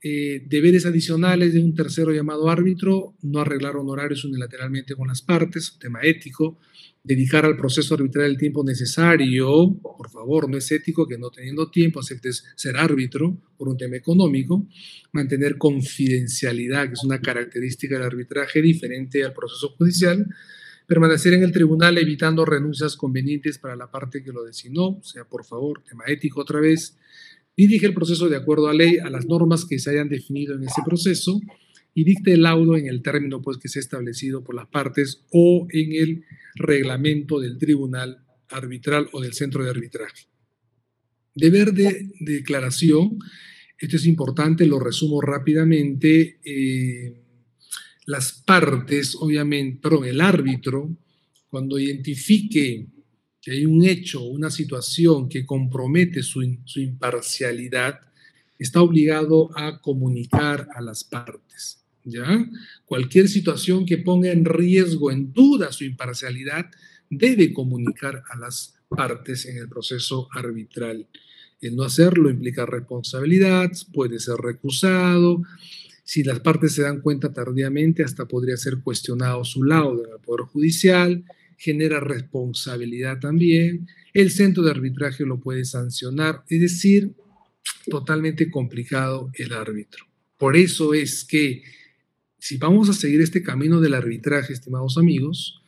Eh, 0.00 0.44
deberes 0.46 0.86
adicionales 0.86 1.52
de 1.52 1.60
un 1.60 1.74
tercero 1.74 2.12
llamado 2.12 2.48
árbitro, 2.48 3.16
no 3.22 3.40
arreglar 3.40 3.76
honorarios 3.76 4.24
unilateralmente 4.24 4.94
con 4.94 5.08
las 5.08 5.20
partes, 5.20 5.76
tema 5.80 5.98
ético, 6.02 6.60
dedicar 7.02 7.44
al 7.44 7.56
proceso 7.56 7.94
arbitral 7.94 8.26
el 8.26 8.38
tiempo 8.38 8.62
necesario, 8.62 9.76
por 9.82 10.10
favor, 10.10 10.48
no 10.48 10.56
es 10.56 10.70
ético 10.70 11.08
que 11.08 11.18
no 11.18 11.30
teniendo 11.30 11.70
tiempo 11.70 11.98
aceptes 11.98 12.44
ser 12.54 12.76
árbitro 12.76 13.36
por 13.56 13.68
un 13.68 13.76
tema 13.76 13.96
económico, 13.96 14.68
mantener 15.10 15.58
confidencialidad, 15.58 16.86
que 16.86 16.92
es 16.92 17.02
una 17.02 17.20
característica 17.20 17.96
del 17.96 18.06
arbitraje 18.06 18.62
diferente 18.62 19.24
al 19.24 19.32
proceso 19.32 19.70
judicial, 19.70 20.24
permanecer 20.88 21.34
en 21.34 21.42
el 21.42 21.52
tribunal 21.52 21.98
evitando 21.98 22.46
renuncias 22.46 22.96
convenientes 22.96 23.58
para 23.58 23.76
la 23.76 23.90
parte 23.90 24.24
que 24.24 24.32
lo 24.32 24.42
designó, 24.42 24.88
o 24.88 25.02
sea, 25.02 25.24
por 25.24 25.44
favor, 25.44 25.84
tema 25.84 26.04
ético 26.06 26.40
otra 26.40 26.60
vez, 26.60 26.96
dirige 27.54 27.84
el 27.84 27.92
proceso 27.92 28.30
de 28.30 28.36
acuerdo 28.36 28.68
a 28.68 28.72
ley, 28.72 28.96
a 28.96 29.10
las 29.10 29.26
normas 29.26 29.66
que 29.66 29.78
se 29.78 29.90
hayan 29.90 30.08
definido 30.08 30.54
en 30.54 30.64
ese 30.64 30.80
proceso, 30.86 31.38
y 31.92 32.04
dicte 32.04 32.32
el 32.32 32.42
laudo 32.42 32.76
en 32.76 32.86
el 32.86 33.02
término 33.02 33.42
pues, 33.42 33.58
que 33.58 33.68
sea 33.68 33.80
establecido 33.80 34.42
por 34.42 34.54
las 34.54 34.68
partes 34.68 35.26
o 35.30 35.66
en 35.70 35.92
el 35.92 36.24
reglamento 36.54 37.38
del 37.38 37.58
tribunal 37.58 38.24
arbitral 38.48 39.08
o 39.12 39.20
del 39.20 39.34
centro 39.34 39.64
de 39.64 39.70
arbitraje. 39.70 40.26
Deber 41.34 41.74
de, 41.74 42.08
declaración, 42.20 43.18
esto 43.78 43.96
es 43.96 44.06
importante, 44.06 44.64
lo 44.64 44.80
resumo 44.80 45.20
rápidamente. 45.20 46.38
Eh, 46.44 47.27
las 48.08 48.32
partes, 48.32 49.14
obviamente, 49.20 49.80
perdón, 49.82 50.06
el 50.06 50.22
árbitro, 50.22 50.96
cuando 51.50 51.78
identifique 51.78 52.86
que 53.38 53.50
hay 53.50 53.66
un 53.66 53.84
hecho, 53.84 54.22
una 54.22 54.50
situación 54.50 55.28
que 55.28 55.44
compromete 55.44 56.22
su, 56.22 56.40
su 56.64 56.80
imparcialidad, 56.80 58.00
está 58.58 58.80
obligado 58.80 59.50
a 59.54 59.82
comunicar 59.82 60.70
a 60.74 60.80
las 60.80 61.04
partes. 61.04 61.84
¿ya? 62.02 62.48
Cualquier 62.86 63.28
situación 63.28 63.84
que 63.84 63.98
ponga 63.98 64.32
en 64.32 64.46
riesgo, 64.46 65.10
en 65.10 65.30
duda 65.34 65.70
su 65.70 65.84
imparcialidad, 65.84 66.64
debe 67.10 67.52
comunicar 67.52 68.22
a 68.30 68.38
las 68.38 68.74
partes 68.88 69.44
en 69.44 69.58
el 69.58 69.68
proceso 69.68 70.28
arbitral. 70.32 71.06
El 71.60 71.76
no 71.76 71.82
hacerlo 71.82 72.30
implica 72.30 72.64
responsabilidad, 72.64 73.70
puede 73.92 74.18
ser 74.18 74.36
recusado. 74.36 75.42
Si 76.08 76.22
las 76.22 76.40
partes 76.40 76.72
se 76.72 76.80
dan 76.80 77.02
cuenta 77.02 77.34
tardíamente, 77.34 78.02
hasta 78.02 78.24
podría 78.24 78.56
ser 78.56 78.78
cuestionado 78.82 79.44
su 79.44 79.62
laudo 79.62 80.06
en 80.06 80.12
el 80.12 80.18
Poder 80.18 80.46
Judicial, 80.46 81.22
genera 81.58 82.00
responsabilidad 82.00 83.20
también. 83.20 83.86
El 84.14 84.30
centro 84.30 84.62
de 84.62 84.70
arbitraje 84.70 85.26
lo 85.26 85.38
puede 85.38 85.66
sancionar, 85.66 86.44
es 86.48 86.62
decir, 86.62 87.12
totalmente 87.90 88.50
complicado 88.50 89.30
el 89.34 89.52
árbitro. 89.52 90.06
Por 90.38 90.56
eso 90.56 90.94
es 90.94 91.24
que 91.24 91.62
si 92.38 92.56
vamos 92.56 92.88
a 92.88 92.94
seguir 92.94 93.20
este 93.20 93.42
camino 93.42 93.78
del 93.78 93.92
arbitraje, 93.92 94.54
estimados 94.54 94.96
amigos, 94.96 95.62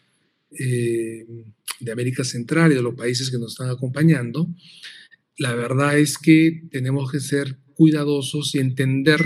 eh, 0.58 1.26
de 1.80 1.92
América 1.92 2.24
Central 2.24 2.72
y 2.72 2.76
de 2.76 2.82
los 2.82 2.94
países 2.94 3.30
que 3.30 3.36
nos 3.36 3.52
están 3.52 3.68
acompañando, 3.68 4.48
la 5.36 5.54
verdad 5.54 5.98
es 5.98 6.16
que 6.16 6.62
tenemos 6.70 7.12
que 7.12 7.20
ser 7.20 7.58
cuidadosos 7.74 8.54
y 8.54 8.58
entender 8.60 9.20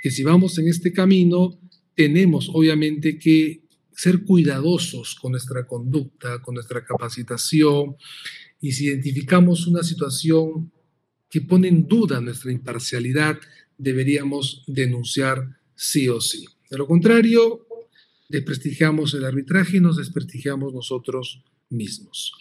que 0.00 0.10
si 0.10 0.22
vamos 0.22 0.58
en 0.58 0.68
este 0.68 0.92
camino, 0.92 1.58
tenemos 1.94 2.50
obviamente 2.52 3.18
que 3.18 3.62
ser 3.92 4.24
cuidadosos 4.24 5.14
con 5.14 5.32
nuestra 5.32 5.66
conducta, 5.66 6.40
con 6.40 6.54
nuestra 6.54 6.84
capacitación, 6.84 7.96
y 8.60 8.72
si 8.72 8.86
identificamos 8.86 9.66
una 9.66 9.82
situación 9.82 10.72
que 11.28 11.40
pone 11.42 11.68
en 11.68 11.86
duda 11.86 12.20
nuestra 12.20 12.52
imparcialidad, 12.52 13.38
deberíamos 13.78 14.64
denunciar 14.66 15.58
sí 15.74 16.08
o 16.08 16.20
sí. 16.20 16.46
De 16.70 16.76
lo 16.76 16.86
contrario, 16.86 17.66
desprestigiamos 18.28 19.14
el 19.14 19.24
arbitraje 19.24 19.78
y 19.78 19.80
nos 19.80 19.96
desprestigiamos 19.96 20.72
nosotros 20.74 21.42
mismos. 21.70 22.32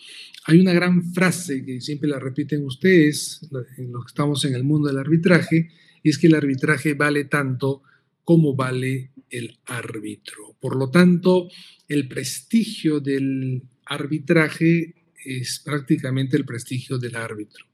Hay 0.45 0.59
una 0.59 0.73
gran 0.73 1.13
frase 1.13 1.63
que 1.63 1.81
siempre 1.81 2.09
la 2.09 2.19
repiten 2.19 2.65
ustedes, 2.65 3.47
los 3.51 3.65
que 3.67 4.07
estamos 4.07 4.43
en 4.45 4.55
el 4.55 4.63
mundo 4.63 4.87
del 4.87 4.97
arbitraje, 4.97 5.69
es 6.03 6.17
que 6.17 6.27
el 6.27 6.35
arbitraje 6.35 6.93
vale 6.93 7.25
tanto 7.25 7.81
como 8.23 8.55
vale 8.55 9.11
el 9.29 9.57
árbitro. 9.65 10.55
Por 10.59 10.75
lo 10.75 10.89
tanto, 10.89 11.49
el 11.87 12.07
prestigio 12.07 12.99
del 12.99 13.63
arbitraje 13.85 14.95
es 15.25 15.59
prácticamente 15.59 16.37
el 16.37 16.45
prestigio 16.45 16.97
del 16.97 17.15
árbitro. 17.15 17.65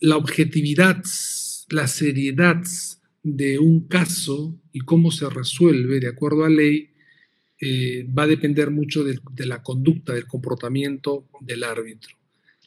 la 0.00 0.16
objetividad, 0.16 1.02
la 1.68 1.86
seriedad, 1.86 2.62
de 3.24 3.58
un 3.58 3.88
caso 3.88 4.60
y 4.70 4.80
cómo 4.80 5.10
se 5.10 5.28
resuelve 5.28 5.98
de 5.98 6.08
acuerdo 6.08 6.44
a 6.44 6.50
ley 6.50 6.90
eh, 7.58 8.06
va 8.06 8.24
a 8.24 8.28
depender 8.28 8.70
mucho 8.70 9.02
de, 9.02 9.18
la 9.46 9.62
conducta, 9.62 10.12
del 10.12 10.26
comportamiento 10.26 11.26
del 11.40 11.64
árbitro. 11.64 12.14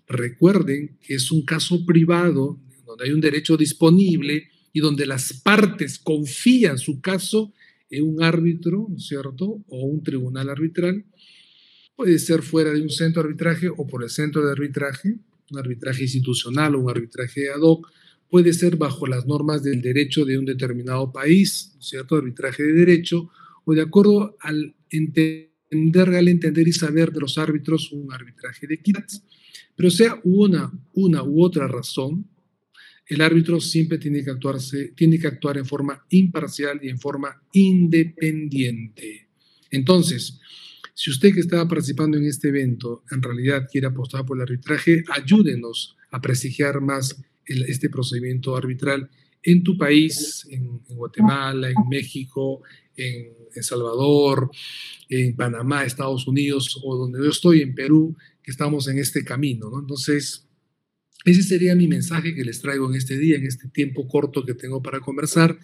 Recuerden 0.08 0.98
que 1.02 1.16
es 1.16 1.32
un 1.32 1.44
caso 1.44 1.86
privado 1.86 2.60
donde 2.88 3.06
hay 3.06 3.12
un 3.12 3.22
derecho 3.22 3.58
disponible 3.58 4.50
y 4.74 4.80
donde 4.80 5.06
las 5.06 5.34
partes 5.34 6.00
confían 6.00 6.78
su 6.78 7.02
caso 7.02 7.54
en 7.90 8.04
un 8.04 8.24
árbitro, 8.24 8.88
¿cierto? 8.98 9.64
O 9.68 9.86
un 9.86 10.02
tribunal 10.04 10.50
arbitral. 10.50 11.06
Puede 11.96 12.18
ser 12.20 12.42
fuera 12.42 12.72
de 12.72 12.82
un 12.82 12.90
centro 12.90 13.22
de 13.22 13.30
arbitraje 13.30 13.70
o 13.70 13.86
por 13.86 14.04
el 14.04 14.10
centro 14.10 14.46
de 14.46 14.52
arbitraje, 14.52 15.18
un 15.52 15.60
arbitraje 15.60 16.04
institucional 16.04 16.76
o 16.76 16.80
un 16.80 16.90
arbitraje 16.90 17.50
ad 17.50 17.62
hoc 17.62 17.92
puede 18.30 18.52
ser 18.52 18.76
bajo 18.76 19.08
las 19.08 19.26
normas 19.26 19.64
del 19.64 19.82
derecho 19.82 20.26
de 20.26 20.38
un 20.38 20.44
determinado 20.44 21.14
país, 21.14 21.78
¿cierto? 21.80 22.16
Arbitraje 22.16 22.62
de 22.64 22.74
derecho, 22.74 23.30
o 23.64 23.74
de 23.74 23.82
acuerdo 23.82 24.36
al 24.42 24.76
entender 24.90 25.48
entender, 25.70 26.16
al 26.16 26.28
entender 26.28 26.68
y 26.68 26.74
saber 26.74 27.12
de 27.12 27.20
los 27.20 27.38
árbitros 27.38 27.92
un 27.92 28.12
arbitraje 28.12 28.68
de 28.68 28.76
equidad. 28.76 29.06
Pero 29.76 29.92
sea 29.92 30.20
una, 30.24 30.72
una 30.94 31.24
u 31.24 31.44
otra 31.44 31.68
razón, 31.68 32.28
el 33.10 33.22
árbitro 33.22 33.60
siempre 33.62 33.98
tiene 33.98 34.24
que, 34.24 34.32
actuarse, 34.32 34.90
tiene 34.96 35.18
que 35.18 35.28
actuar 35.28 35.58
en 35.58 35.66
forma 35.66 36.06
imparcial 36.10 36.80
y 36.82 36.90
en 36.90 37.00
forma 37.00 37.42
independiente. 37.54 39.28
Entonces, 39.72 40.40
si 40.94 41.12
usted 41.12 41.34
que 41.34 41.42
está 41.42 41.68
participando 41.68 42.18
en 42.18 42.26
este 42.26 42.50
evento 42.50 43.04
en 43.12 43.22
realidad 43.22 43.68
quiere 43.72 43.88
apostar 43.88 44.26
por 44.26 44.38
el 44.38 44.42
arbitraje, 44.42 45.04
ayúdenos 45.10 45.96
a 46.12 46.20
prestigiar 46.20 46.82
más 46.82 47.22
este 47.46 47.90
procedimiento 47.90 48.56
arbitral 48.56 49.10
en 49.44 49.64
tu 49.64 49.78
país, 49.78 50.46
en, 50.50 50.82
Guatemala, 50.90 51.70
en 51.70 51.88
México, 51.90 52.64
en 52.96 53.32
El 53.56 53.64
Salvador, 53.64 54.50
en 55.08 55.36
Panamá, 55.36 55.86
Estados 55.86 56.28
Unidos 56.28 56.82
o 56.84 56.98
donde 56.98 57.20
yo 57.20 57.30
estoy, 57.30 57.62
en 57.62 57.74
Perú, 57.74 58.18
que 58.42 58.52
estamos 58.52 58.88
en 58.88 58.98
este 58.98 59.24
camino. 59.24 59.72
Entonces, 59.80 60.47
ese 61.26 61.44
sería 61.44 61.76
mi 61.76 61.88
mensaje 61.88 62.34
que 62.34 62.44
les 62.44 62.62
traigo 62.62 62.90
en 62.90 62.96
este 62.96 63.18
día, 63.18 63.38
en 63.38 63.46
este 63.46 63.68
tiempo 63.68 64.08
corto 64.08 64.46
que 64.46 64.54
tengo 64.54 64.82
para 64.82 65.00
conversar. 65.00 65.58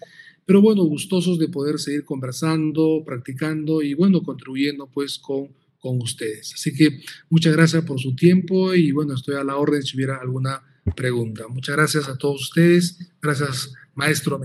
Pero 0.46 0.60
bueno, 0.60 0.84
gustosos 0.84 1.38
de 1.38 1.48
poder 1.48 1.78
seguir 1.78 2.04
conversando, 2.04 3.02
practicando 3.04 3.80
y 3.80 3.94
bueno, 3.94 4.22
contribuyendo 4.22 4.86
pues 4.86 5.18
con, 5.18 5.48
con 5.78 6.00
ustedes. 6.02 6.52
Así 6.54 6.74
que 6.74 7.00
muchas 7.30 7.54
gracias 7.54 7.84
por 7.84 7.98
su 7.98 8.14
tiempo 8.14 8.74
y 8.74 8.92
bueno, 8.92 9.14
estoy 9.14 9.36
a 9.36 9.44
la 9.44 9.56
orden 9.56 9.82
si 9.82 9.96
hubiera 9.96 10.16
alguna 10.16 10.62
pregunta. 10.96 11.48
Muchas 11.48 11.76
gracias 11.76 12.08
a 12.08 12.18
todos 12.18 12.42
ustedes. 12.42 13.14
Gracias, 13.22 13.72
maestro. 13.94 14.40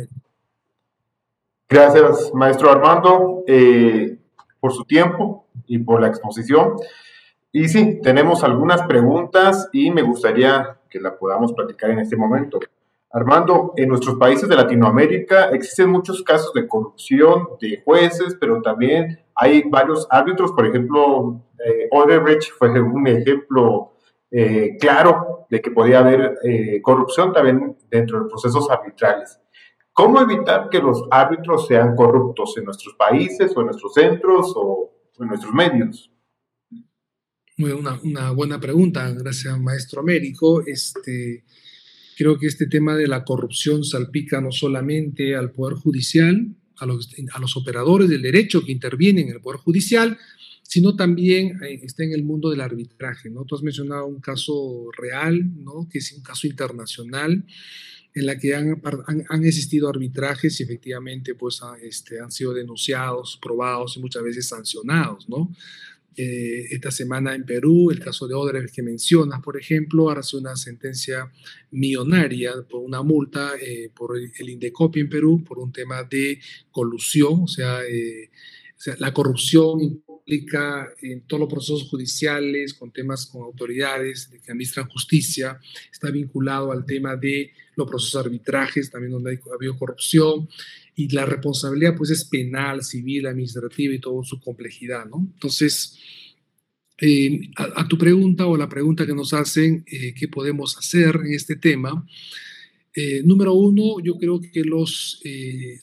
Gracias, 1.67 2.32
maestro 2.34 2.72
Armando, 2.72 3.43
eh, 3.48 4.17
por 4.60 4.74
su 4.74 4.86
tiempo 4.86 5.48
y 5.67 5.78
por 5.80 6.02
la 6.02 6.08
exposición. 6.08 6.74
Y 7.52 7.68
sí, 7.68 8.00
tenemos 8.02 8.44
algunas 8.44 8.84
preguntas 8.84 9.70
y 9.74 9.90
me 9.90 10.04
gustaría 10.04 10.78
que 10.90 11.00
la 11.00 11.18
podamos 11.18 11.54
platicar 11.54 11.90
en 11.90 12.00
este 12.00 12.16
momento. 12.16 12.60
Armando, 13.12 13.74
en 13.76 13.90
nuestros 13.90 14.18
países 14.18 14.48
de 14.48 14.56
Latinoamérica 14.56 15.50
existen 15.50 15.90
muchos 15.90 16.22
casos 16.22 16.54
de 16.54 16.68
corrupción 16.68 17.48
de 17.60 17.82
jueces, 17.84 18.38
pero 18.40 18.62
también 18.62 19.20
hay 19.34 19.64
varios 19.68 20.08
árbitros, 20.12 20.52
por 20.52 20.68
ejemplo, 20.68 21.42
eh, 21.66 21.88
Odebrecht 21.90 22.52
fue 22.52 22.80
un 22.80 23.08
ejemplo 23.08 23.94
eh, 24.30 24.78
claro 24.80 25.48
de 25.50 25.60
que 25.60 25.72
podía 25.72 26.00
haber 26.00 26.38
eh, 26.44 26.80
corrupción 26.84 27.34
también 27.34 27.76
dentro 27.90 28.20
de 28.20 28.30
procesos 28.30 28.70
arbitrales. 28.70 29.42
¿Cómo 29.92 30.22
evitar 30.22 30.70
que 30.70 30.80
los 30.80 31.04
árbitros 31.10 31.66
sean 31.66 31.96
corruptos 31.96 32.56
en 32.58 32.66
nuestros 32.66 32.94
países 32.94 33.58
o 33.58 33.62
en 33.62 33.66
nuestros 33.66 33.94
centros 33.96 34.54
o 34.56 34.92
en 35.20 35.28
nuestros 35.28 35.52
medios? 35.52 36.12
Una, 37.60 38.32
buena 38.32 38.58
pregunta, 38.58 39.12
gracias 39.12 39.60
maestro 39.60 40.00
Américo. 40.00 40.65
Este, 40.65 41.43
creo 42.15 42.39
que 42.39 42.48
este 42.48 42.67
tema 42.67 42.95
de 42.95 43.06
la 43.06 43.26
corrupción 43.26 43.84
salpica 43.84 44.39
no 44.39 44.54
solamente 44.54 45.36
al 45.36 45.52
Poder 45.52 45.76
Judicial, 45.76 46.56
a 46.78 46.86
los, 46.86 47.10
a 47.34 47.39
los 47.39 47.58
operadores 47.58 48.08
del 48.08 48.22
derecho 48.22 48.63
que 48.63 48.72
intervienen 48.72 49.28
en 49.28 49.34
el 49.36 49.41
Poder 49.41 49.60
Judicial, 49.60 50.17
sino 50.63 50.95
también 50.95 51.62
eh, 51.62 51.82
está 51.84 52.06
en 52.06 52.13
el 52.13 52.24
mundo 52.24 52.50
del 52.50 52.62
arbitraje. 52.62 53.30
¿no? 53.30 53.43
Tú 53.43 53.56
has 53.56 53.62
mencionado 53.62 54.06
un 54.06 54.22
caso 54.22 54.89
real, 54.98 55.43
¿no? 55.62 55.89
que 55.91 55.98
es 55.98 56.13
un 56.13 56.24
caso 56.24 56.48
internacional, 56.48 57.43
en 58.13 58.26
la 58.26 58.38
que 58.38 58.56
han, 58.56 58.82
han, 59.28 59.45
existido 59.45 59.89
arbitrajes 59.89 60.60
y 60.60 60.63
efectivamente 60.63 61.36
pues, 61.36 61.60
este, 61.82 62.22
han 62.22 62.32
sido 62.32 62.54
denunciados, 62.54 63.38
probados 63.41 63.98
y 63.98 64.00
muchas 64.00 64.24
veces 64.24 64.48
sancionados. 64.48 65.28
¿no? 65.28 65.52
Eh, 66.15 66.67
esta 66.72 66.91
semana 66.91 67.34
en 67.34 67.45
Perú, 67.45 67.91
el 67.91 68.00
caso 68.00 68.28
de 68.28 68.34
Odebrecht 68.34 68.76
que 68.76 68.82
mencionas, 68.82 69.41
por 69.41 69.58
ejemplo, 69.58 70.10
ahora 70.10 70.24
sido 70.24 70.41
una 70.41 70.56
sentencia 70.56 71.32
millonaria 71.72 72.54
por 72.69 72.82
una 72.82 73.02
multa 73.04 73.52
eh, 73.62 73.89
por 73.95 74.17
el, 74.17 74.50
Indecopi 74.50 75.00
en 75.00 75.10
Perú 75.10 75.43
por 75.43 75.60
un 75.60 75.72
tema 75.72 76.04
de 76.04 76.39
colusión, 76.72 77.43
o 77.43 77.48
sea, 77.48 77.84
eh, 77.86 78.30
o 78.76 78.82
sea, 78.82 78.95
la 79.00 79.13
corrupción 79.13 79.82
implica 79.82 80.89
en 81.02 81.22
todos 81.22 81.41
los 81.41 81.50
procesos 81.50 81.89
judiciales, 81.89 82.74
con 82.74 82.91
temas 82.91 83.26
con 83.26 83.43
autoridades 83.43 84.28
que 84.28 84.52
administran 84.52 84.89
justicia, 84.89 85.60
está 85.91 86.12
vinculado 86.12 86.72
al 86.72 86.86
tema 86.86 87.15
de 87.15 87.52
los 87.76 87.88
procesos 87.88 88.26
arbitrajes, 88.26 88.91
también 88.91 89.13
donde 89.13 89.39
ha 89.52 89.56
habido 89.56 89.78
corrupción, 89.78 90.50
y 91.00 91.08
la 91.16 91.26
responsabilidad 91.26 91.96
pues 91.96 92.10
es 92.10 92.26
penal, 92.26 92.84
civil, 92.84 93.26
administrativa 93.26 93.94
y 93.94 94.00
toda 94.00 94.22
su 94.26 94.38
complejidad, 94.38 95.06
¿no? 95.06 95.30
Entonces, 95.34 95.98
eh, 97.00 97.40
a, 97.56 97.88
tu 97.88 97.98
pregunta 97.98 98.46
o 98.48 98.58
la 98.58 98.68
pregunta 98.68 99.06
que 99.06 99.14
nos 99.14 99.32
hacen, 99.32 99.86
eh, 99.90 100.14
¿qué 100.14 100.28
podemos 100.28 100.78
hacer 100.78 101.16
en 101.24 101.32
este 101.32 101.56
tema? 101.56 102.06
Eh, 102.94 103.22
número 103.24 103.54
uno, 103.54 104.04
yo 104.04 104.18
creo 104.18 104.42
que 104.42 104.66
los, 104.66 105.22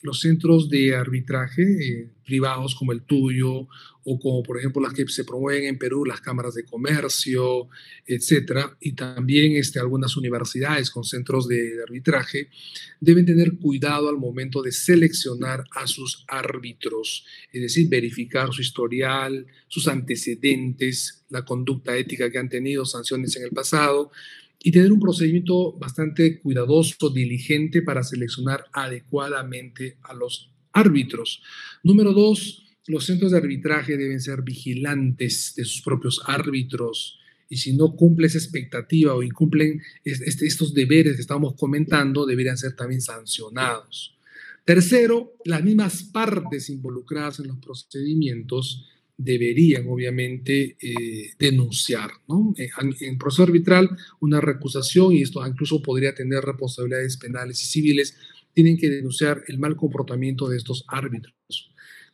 los 0.03 0.19
centros 0.19 0.69
de 0.69 0.95
arbitraje 0.95 2.11
privados 2.23 2.75
como 2.75 2.91
el 2.91 3.01
tuyo 3.01 3.67
o 4.09 4.17
como 4.17 4.41
por 4.41 4.57
ejemplo 4.57 4.81
las 4.81 4.93
que 4.93 5.05
se 5.09 5.25
promueven 5.25 5.65
en 5.65 5.77
Perú, 5.77 6.05
las 6.05 6.21
cámaras 6.21 6.55
de 6.55 6.63
comercio, 6.63 7.67
etcétera, 8.05 8.77
y 8.79 8.93
también 8.93 9.57
este, 9.57 9.79
algunas 9.79 10.15
universidades 10.15 10.89
con 10.89 11.03
centros 11.03 11.45
de, 11.49 11.83
arbitraje, 11.83 12.47
deben 13.01 13.25
tener 13.25 13.57
cuidado 13.57 14.07
al 14.07 14.15
momento 14.15 14.61
de 14.61 14.71
seleccionar 14.71 15.65
a 15.71 15.87
sus 15.87 16.23
árbitros, 16.29 17.25
es 17.51 17.61
decir, 17.61 17.89
verificar 17.89 18.53
su 18.53 18.61
historial, 18.61 19.45
sus 19.67 19.89
antecedentes, 19.89 21.25
la 21.27 21.43
conducta 21.43 21.97
ética 21.97 22.31
que 22.31 22.37
han 22.37 22.47
tenido, 22.47 22.85
sanciones 22.85 23.35
en 23.35 23.43
el 23.43 23.51
pasado, 23.51 24.11
y 24.63 24.71
tener 24.71 24.93
un 24.93 25.01
procedimiento 25.01 25.73
bastante 25.73 26.39
cuidadoso, 26.39 27.09
diligente 27.09 27.81
para 27.81 28.03
seleccionar 28.03 28.67
adecuadamente 28.71 29.97
a 30.03 30.13
los 30.13 30.49
árbitros. 30.71 31.41
Número 31.83 32.13
dos, 32.13 32.66
los 32.87 33.05
centros 33.05 33.31
de 33.31 33.37
arbitraje 33.37 33.97
deben 33.97 34.21
ser 34.21 34.41
vigilantes 34.41 35.53
de 35.55 35.65
sus 35.65 35.81
propios 35.81 36.21
árbitros 36.25 37.19
y 37.49 37.57
si 37.57 37.75
no 37.75 37.95
cumple 37.95 38.27
esa 38.27 38.37
expectativa 38.37 39.13
o 39.13 39.23
incumplen 39.23 39.81
este, 40.03 40.45
estos 40.45 40.73
deberes 40.73 41.15
que 41.15 41.21
estamos 41.21 41.55
comentando, 41.55 42.25
deberían 42.25 42.57
ser 42.57 42.75
también 42.75 43.01
sancionados. 43.01 44.17
Tercero, 44.65 45.33
las 45.45 45.63
mismas 45.63 46.03
partes 46.03 46.69
involucradas 46.69 47.39
en 47.39 47.47
los 47.47 47.57
procedimientos 47.57 48.85
deberían 49.17 49.87
obviamente 49.87 50.77
eh, 50.81 51.31
denunciar. 51.39 52.11
¿no? 52.27 52.53
Eh, 52.57 52.69
en, 53.01 53.17
proceso 53.17 53.43
arbitral, 53.43 53.89
una 54.19 54.41
recusación, 54.41 55.13
y 55.13 55.21
esto 55.21 55.45
incluso 55.47 55.81
podría 55.81 56.13
tener 56.13 56.43
responsabilidades 56.43 57.17
penales 57.17 57.63
y 57.63 57.65
civiles, 57.65 58.17
tienen 58.53 58.77
que 58.77 58.89
denunciar 58.89 59.43
el 59.47 59.57
mal 59.57 59.75
comportamiento 59.75 60.49
de 60.49 60.57
estos 60.57 60.83
árbitros. 60.87 61.36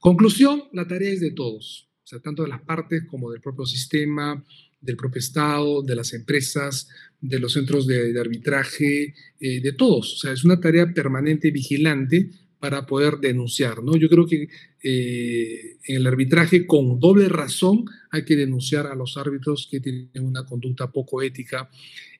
Conclusión, 0.03 0.63
la 0.73 0.85
tarea 0.85 1.13
es 1.13 1.21
de 1.21 1.31
todos, 1.31 1.87
o 2.03 2.05
sea, 2.07 2.19
tanto 2.19 2.43
de 2.43 2.49
las 2.49 2.59
partes 2.63 3.05
como 3.07 3.31
del 3.31 3.39
propio 3.39 3.65
sistema, 3.65 4.43
del 4.81 4.97
propio 4.97 5.19
Estado, 5.19 5.81
de 5.81 5.95
las 5.95 6.11
empresas, 6.11 6.89
de 7.21 7.39
los 7.39 7.53
centros 7.53 7.87
de, 7.87 8.19
arbitraje, 8.19 9.15
eh, 9.39 9.61
de 9.61 9.71
todos. 9.71 10.15
O 10.15 10.17
sea, 10.17 10.33
es 10.33 10.43
una 10.43 10.59
tarea 10.59 10.93
permanente, 10.93 11.51
vigilante, 11.51 12.31
para 12.59 12.85
poder 12.85 13.19
denunciar. 13.19 13.81
¿no? 13.81 13.95
Yo 13.95 14.09
creo 14.09 14.25
que 14.25 14.49
eh, 14.83 15.77
en 15.85 15.95
el 15.95 16.05
arbitraje, 16.05 16.67
con 16.67 16.99
doble 16.99 17.29
razón, 17.29 17.85
hay 18.11 18.25
que 18.25 18.35
denunciar 18.35 18.87
a 18.87 18.95
los 18.95 19.15
árbitros 19.15 19.69
que 19.71 19.79
tienen 19.79 20.09
una 20.19 20.45
conducta 20.45 20.91
poco 20.91 21.21
ética. 21.21 21.69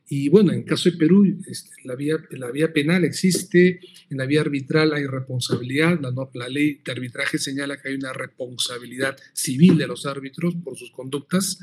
Y 0.08 0.30
bueno, 0.30 0.52
en 0.52 0.60
el 0.60 0.66
caso 0.66 0.92
de 0.92 0.98
Perú, 0.98 1.26
este, 1.48 1.72
la, 1.86 1.96
vía, 1.96 2.18
la 2.32 2.52
vía 2.52 2.72
penal 2.74 3.04
existe, 3.04 3.80
en 4.10 4.18
la 4.18 4.26
vía 4.26 4.42
arbitral 4.42 4.94
hay 4.94 5.06
responsabilidad, 5.06 6.00
la, 6.02 6.12
la 6.34 6.50
ley 6.50 6.82
de 6.84 6.92
arbitraje 6.92 7.38
señala 7.38 7.78
que 7.78 7.90
hay 7.90 7.96
una 7.96 8.14
responsabilidad 8.14 9.18
civil 9.34 9.78
de 9.78 9.88
los 9.88 10.06
árbitros 10.06 10.56
por 10.64 10.78
sus 10.78 10.92
conductas, 10.92 11.60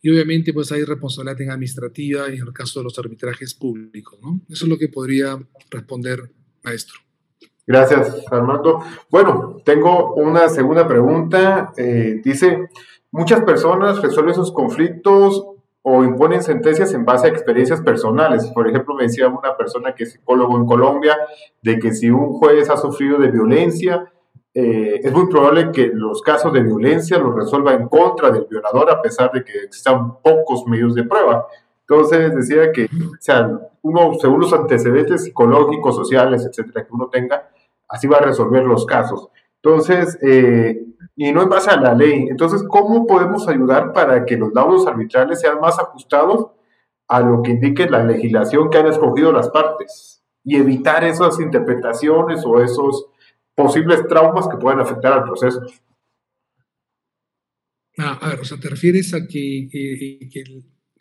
y 0.00 0.10
obviamente 0.10 0.52
pues 0.52 0.72
hay 0.72 0.84
responsabilidad 0.84 1.52
administrativa 1.52 2.26
en 2.26 2.38
el 2.38 2.52
caso 2.52 2.80
de 2.80 2.84
los 2.84 2.98
arbitrajes 2.98 3.54
públicos. 3.54 4.18
¿no? 4.22 4.40
Eso 4.48 4.64
es 4.64 4.68
lo 4.68 4.78
que 4.78 4.88
podría 4.88 5.38
responder, 5.70 6.30
maestro. 6.62 6.98
Gracias, 7.64 8.24
Armando. 8.30 8.80
Bueno, 9.08 9.62
tengo 9.64 10.14
una 10.14 10.48
segunda 10.48 10.88
pregunta. 10.88 11.72
Eh, 11.76 12.20
dice, 12.24 12.68
muchas 13.12 13.42
personas 13.44 14.02
resuelven 14.02 14.34
sus 14.34 14.52
conflictos 14.52 15.51
o 15.82 16.04
imponen 16.04 16.42
sentencias 16.42 16.94
en 16.94 17.04
base 17.04 17.26
a 17.26 17.30
experiencias 17.30 17.80
personales. 17.80 18.46
Por 18.54 18.68
ejemplo, 18.68 18.94
me 18.94 19.04
decía 19.04 19.28
una 19.28 19.56
persona 19.56 19.94
que 19.94 20.04
es 20.04 20.12
psicólogo 20.12 20.56
en 20.56 20.66
Colombia, 20.66 21.16
de 21.60 21.78
que 21.78 21.92
si 21.92 22.08
un 22.08 22.34
juez 22.34 22.70
ha 22.70 22.76
sufrido 22.76 23.18
de 23.18 23.30
violencia, 23.30 24.12
eh, 24.54 25.00
es 25.02 25.12
muy 25.12 25.28
probable 25.28 25.72
que 25.72 25.90
los 25.92 26.22
casos 26.22 26.52
de 26.52 26.62
violencia 26.62 27.18
los 27.18 27.34
resuelva 27.34 27.72
en 27.72 27.88
contra 27.88 28.30
del 28.30 28.46
violador, 28.48 28.90
a 28.90 29.02
pesar 29.02 29.32
de 29.32 29.42
que 29.44 29.64
existan 29.64 30.20
pocos 30.20 30.66
medios 30.66 30.94
de 30.94 31.04
prueba. 31.04 31.46
Entonces 31.80 32.34
decía 32.34 32.70
que, 32.70 32.84
o 32.84 33.16
sea, 33.18 33.50
uno, 33.82 34.14
según 34.20 34.40
los 34.40 34.52
antecedentes 34.52 35.24
psicológicos, 35.24 35.96
sociales, 35.96 36.46
etcétera, 36.46 36.86
que 36.86 36.92
uno 36.92 37.08
tenga, 37.08 37.50
así 37.88 38.06
va 38.06 38.18
a 38.18 38.22
resolver 38.22 38.64
los 38.64 38.86
casos. 38.86 39.28
Entonces, 39.62 40.18
eh, 40.22 40.84
y 41.16 41.32
no 41.32 41.42
en 41.42 41.48
base 41.48 41.70
a 41.70 41.80
la 41.80 41.94
ley. 41.94 42.26
Entonces, 42.28 42.62
¿cómo 42.68 43.06
podemos 43.06 43.46
ayudar 43.48 43.92
para 43.92 44.24
que 44.24 44.36
los 44.36 44.52
laudos 44.52 44.86
arbitrales 44.86 45.40
sean 45.40 45.60
más 45.60 45.78
ajustados 45.78 46.50
a 47.08 47.20
lo 47.20 47.42
que 47.42 47.52
indique 47.52 47.88
la 47.88 48.04
legislación 48.04 48.70
que 48.70 48.78
han 48.78 48.86
escogido 48.86 49.32
las 49.32 49.50
partes 49.50 50.22
y 50.44 50.56
evitar 50.56 51.04
esas 51.04 51.38
interpretaciones 51.40 52.42
o 52.44 52.60
esos 52.62 53.06
posibles 53.54 54.06
traumas 54.08 54.48
que 54.48 54.56
puedan 54.56 54.80
afectar 54.80 55.12
al 55.12 55.24
proceso? 55.24 55.60
Ah, 57.98 58.18
a 58.22 58.28
ver, 58.30 58.40
o 58.40 58.44
sea, 58.44 58.58
¿te 58.58 58.70
refieres 58.70 59.12
a 59.12 59.26
que, 59.26 59.68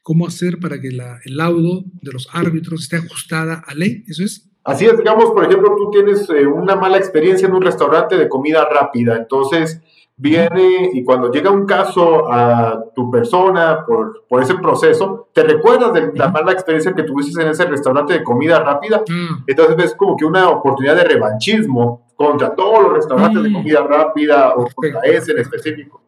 cómo 0.03 0.27
hacer 0.27 0.59
para 0.59 0.81
que 0.81 0.89
el 0.89 1.37
laudo 1.37 1.83
de 2.01 2.11
los 2.11 2.27
árbitros 2.33 2.83
esté 2.83 2.97
ajustada 2.97 3.63
a 3.65 3.73
ley? 3.73 4.03
¿Eso 4.07 4.23
es? 4.23 4.50
Así 4.63 4.85
es, 4.85 4.97
digamos, 4.97 5.31
por 5.31 5.43
ejemplo, 5.43 5.75
tú 5.75 5.89
tienes 5.89 6.29
eh, 6.29 6.45
una 6.45 6.75
mala 6.75 6.97
experiencia 6.97 7.47
en 7.47 7.55
un 7.55 7.61
restaurante 7.61 8.15
de 8.15 8.29
comida 8.29 8.65
rápida, 8.65 9.15
entonces 9.15 9.81
viene 10.17 10.91
y 10.93 11.03
cuando 11.03 11.31
llega 11.31 11.49
un 11.49 11.65
caso 11.65 12.31
a 12.31 12.83
tu 12.93 13.09
persona 13.09 13.83
por, 13.87 14.23
por 14.29 14.43
ese 14.43 14.53
proceso, 14.55 15.29
te 15.33 15.41
recuerdas 15.43 15.93
de 15.93 16.11
la 16.13 16.27
mala 16.27 16.51
experiencia 16.51 16.93
que 16.93 17.01
tuviste 17.01 17.41
en 17.41 17.47
ese 17.47 17.65
restaurante 17.65 18.13
de 18.13 18.23
comida 18.23 18.59
rápida, 18.59 18.99
mm. 18.99 19.45
entonces 19.47 19.75
ves 19.75 19.95
como 19.95 20.15
que 20.15 20.25
una 20.25 20.49
oportunidad 20.49 20.95
de 20.95 21.05
revanchismo 21.05 22.05
contra 22.15 22.53
todos 22.53 22.83
los 22.83 22.93
restaurantes 22.93 23.41
de 23.41 23.49
mm. 23.49 23.53
comida 23.53 23.81
rápida 23.81 24.53
o 24.55 24.67
contra 24.75 25.01
ese 25.05 25.31
en 25.31 25.39
específico. 25.39 26.01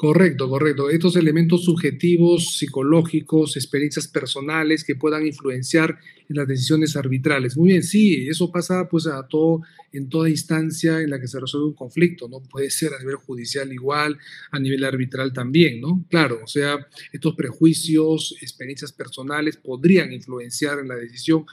Correcto, 0.00 0.48
correcto. 0.48 0.88
Estos 0.88 1.14
elementos 1.16 1.62
subjetivos, 1.66 2.56
psicológicos, 2.56 3.58
experiencias 3.58 4.08
personales 4.08 4.82
que 4.82 4.94
puedan 4.94 5.26
influenciar 5.26 5.98
en 6.26 6.36
las 6.36 6.48
decisiones 6.48 6.96
arbitrales. 6.96 7.54
Muy 7.54 7.68
bien, 7.68 7.82
sí, 7.82 8.26
eso 8.26 8.50
pasa 8.50 8.88
pues 8.88 9.06
a 9.06 9.28
todo, 9.28 9.60
en 9.92 10.08
toda 10.08 10.30
instancia 10.30 11.02
en 11.02 11.10
la 11.10 11.20
que 11.20 11.28
se 11.28 11.38
resuelve 11.38 11.66
un 11.66 11.74
conflicto, 11.74 12.28
¿no? 12.30 12.40
Puede 12.40 12.70
ser 12.70 12.94
a 12.94 12.98
nivel 12.98 13.16
judicial 13.16 13.70
igual, 13.74 14.16
a 14.50 14.58
nivel 14.58 14.84
arbitral 14.84 15.34
también, 15.34 15.82
¿no? 15.82 16.02
Claro, 16.08 16.40
o 16.44 16.46
sea, 16.46 16.78
estos 17.12 17.34
prejuicios, 17.34 18.38
experiencias 18.40 18.92
personales 18.92 19.58
podrían 19.58 20.14
influenciar 20.14 20.78
en 20.78 20.88
la 20.88 20.96
decisión. 20.96 21.44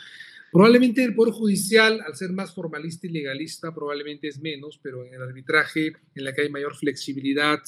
Probablemente 0.53 1.03
el 1.03 1.13
Poder 1.13 1.33
Judicial, 1.33 1.99
al 1.99 2.15
ser 2.15 2.31
más 2.31 2.55
formalista 2.55 3.07
y 3.07 3.09
legalista, 3.09 3.75
probablemente 3.75 4.29
es 4.29 4.39
menos, 4.39 4.79
pero 4.81 5.03
en 5.03 5.13
el 5.13 5.21
arbitraje, 5.21 5.91
en 6.15 6.23
la 6.23 6.33
que 6.33 6.43
hay 6.43 6.49
mayor 6.49 6.77
flexibilidad, 6.77 7.59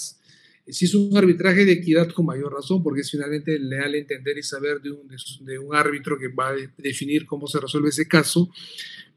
si 0.72 0.86
es 0.86 0.96
un 0.96 1.16
arbitraje 1.18 1.66
de 1.66 1.74
equidad 1.74 2.10
con 2.10 2.26
mayor 2.26 2.54
razón, 2.54 2.84
porque 2.84 3.02
es 3.02 3.12
finalmente 3.12 3.58
leal 3.60 3.96
entender 3.96 4.38
y 4.38 4.44
saber 4.44 4.82
de 4.82 4.92
un, 4.92 5.08
de, 5.42 5.60
un, 5.60 5.76
árbitro 5.76 6.18
que 6.18 6.28
va 6.28 6.50
a 6.50 6.56
definir 6.78 7.26
cómo 7.26 7.48
se 7.48 7.60
resuelve 7.60 7.90
ese 7.90 8.08
caso. 8.08 8.50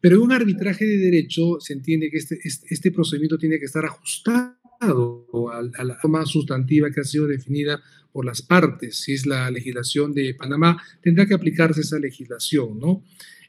Pero 0.00 0.16
en 0.16 0.22
un 0.22 0.32
arbitraje 0.32 0.84
de 0.84 0.98
derecho 0.98 1.58
se 1.60 1.74
entiende 1.74 2.10
que 2.10 2.18
este, 2.18 2.38
este, 2.42 2.66
este 2.70 2.90
procedimiento 2.90 3.38
tiene 3.38 3.58
que 3.58 3.66
estar 3.66 3.84
ajustado 3.84 4.56
a, 4.82 5.84
la 5.84 5.94
forma 6.00 6.26
sustantiva 6.26 6.90
que 6.90 7.00
ha 7.00 7.04
sido 7.04 7.26
definida 7.26 7.80
por 8.12 8.24
las 8.24 8.42
partes. 8.42 8.96
Si 8.96 9.12
es 9.12 9.26
la 9.26 9.50
legislación 9.50 10.12
de 10.12 10.34
Panamá, 10.34 10.82
tendrá 11.00 11.26
que 11.26 11.34
aplicarse 11.34 11.82
esa 11.82 11.98
legislación, 11.98 12.78
¿no? 12.78 13.04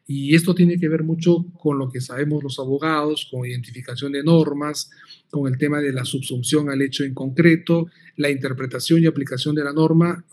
Y 0.05 0.35
esto 0.35 0.53
tiene 0.53 0.77
que 0.77 0.89
ver 0.89 1.03
mucho 1.03 1.45
con 1.57 1.77
lo 1.77 1.89
que 1.89 2.01
sabemos 2.01 2.43
los 2.43 2.59
abogados, 2.59 3.27
con 3.31 3.45
identificación 3.45 4.11
de 4.11 4.23
normas, 4.23 4.91
con 5.29 5.51
el 5.51 5.57
tema 5.57 5.79
de 5.79 5.93
la 5.93 6.03
subsunción 6.03 6.69
al 6.69 6.81
hecho 6.81 7.03
en 7.05 7.13
concreto, 7.13 7.87
la 8.17 8.29
interpretación 8.29 9.01
y 9.01 9.05
aplicación 9.05 9.55
de 9.55 9.63
la 9.63 9.71
norma 9.71 10.25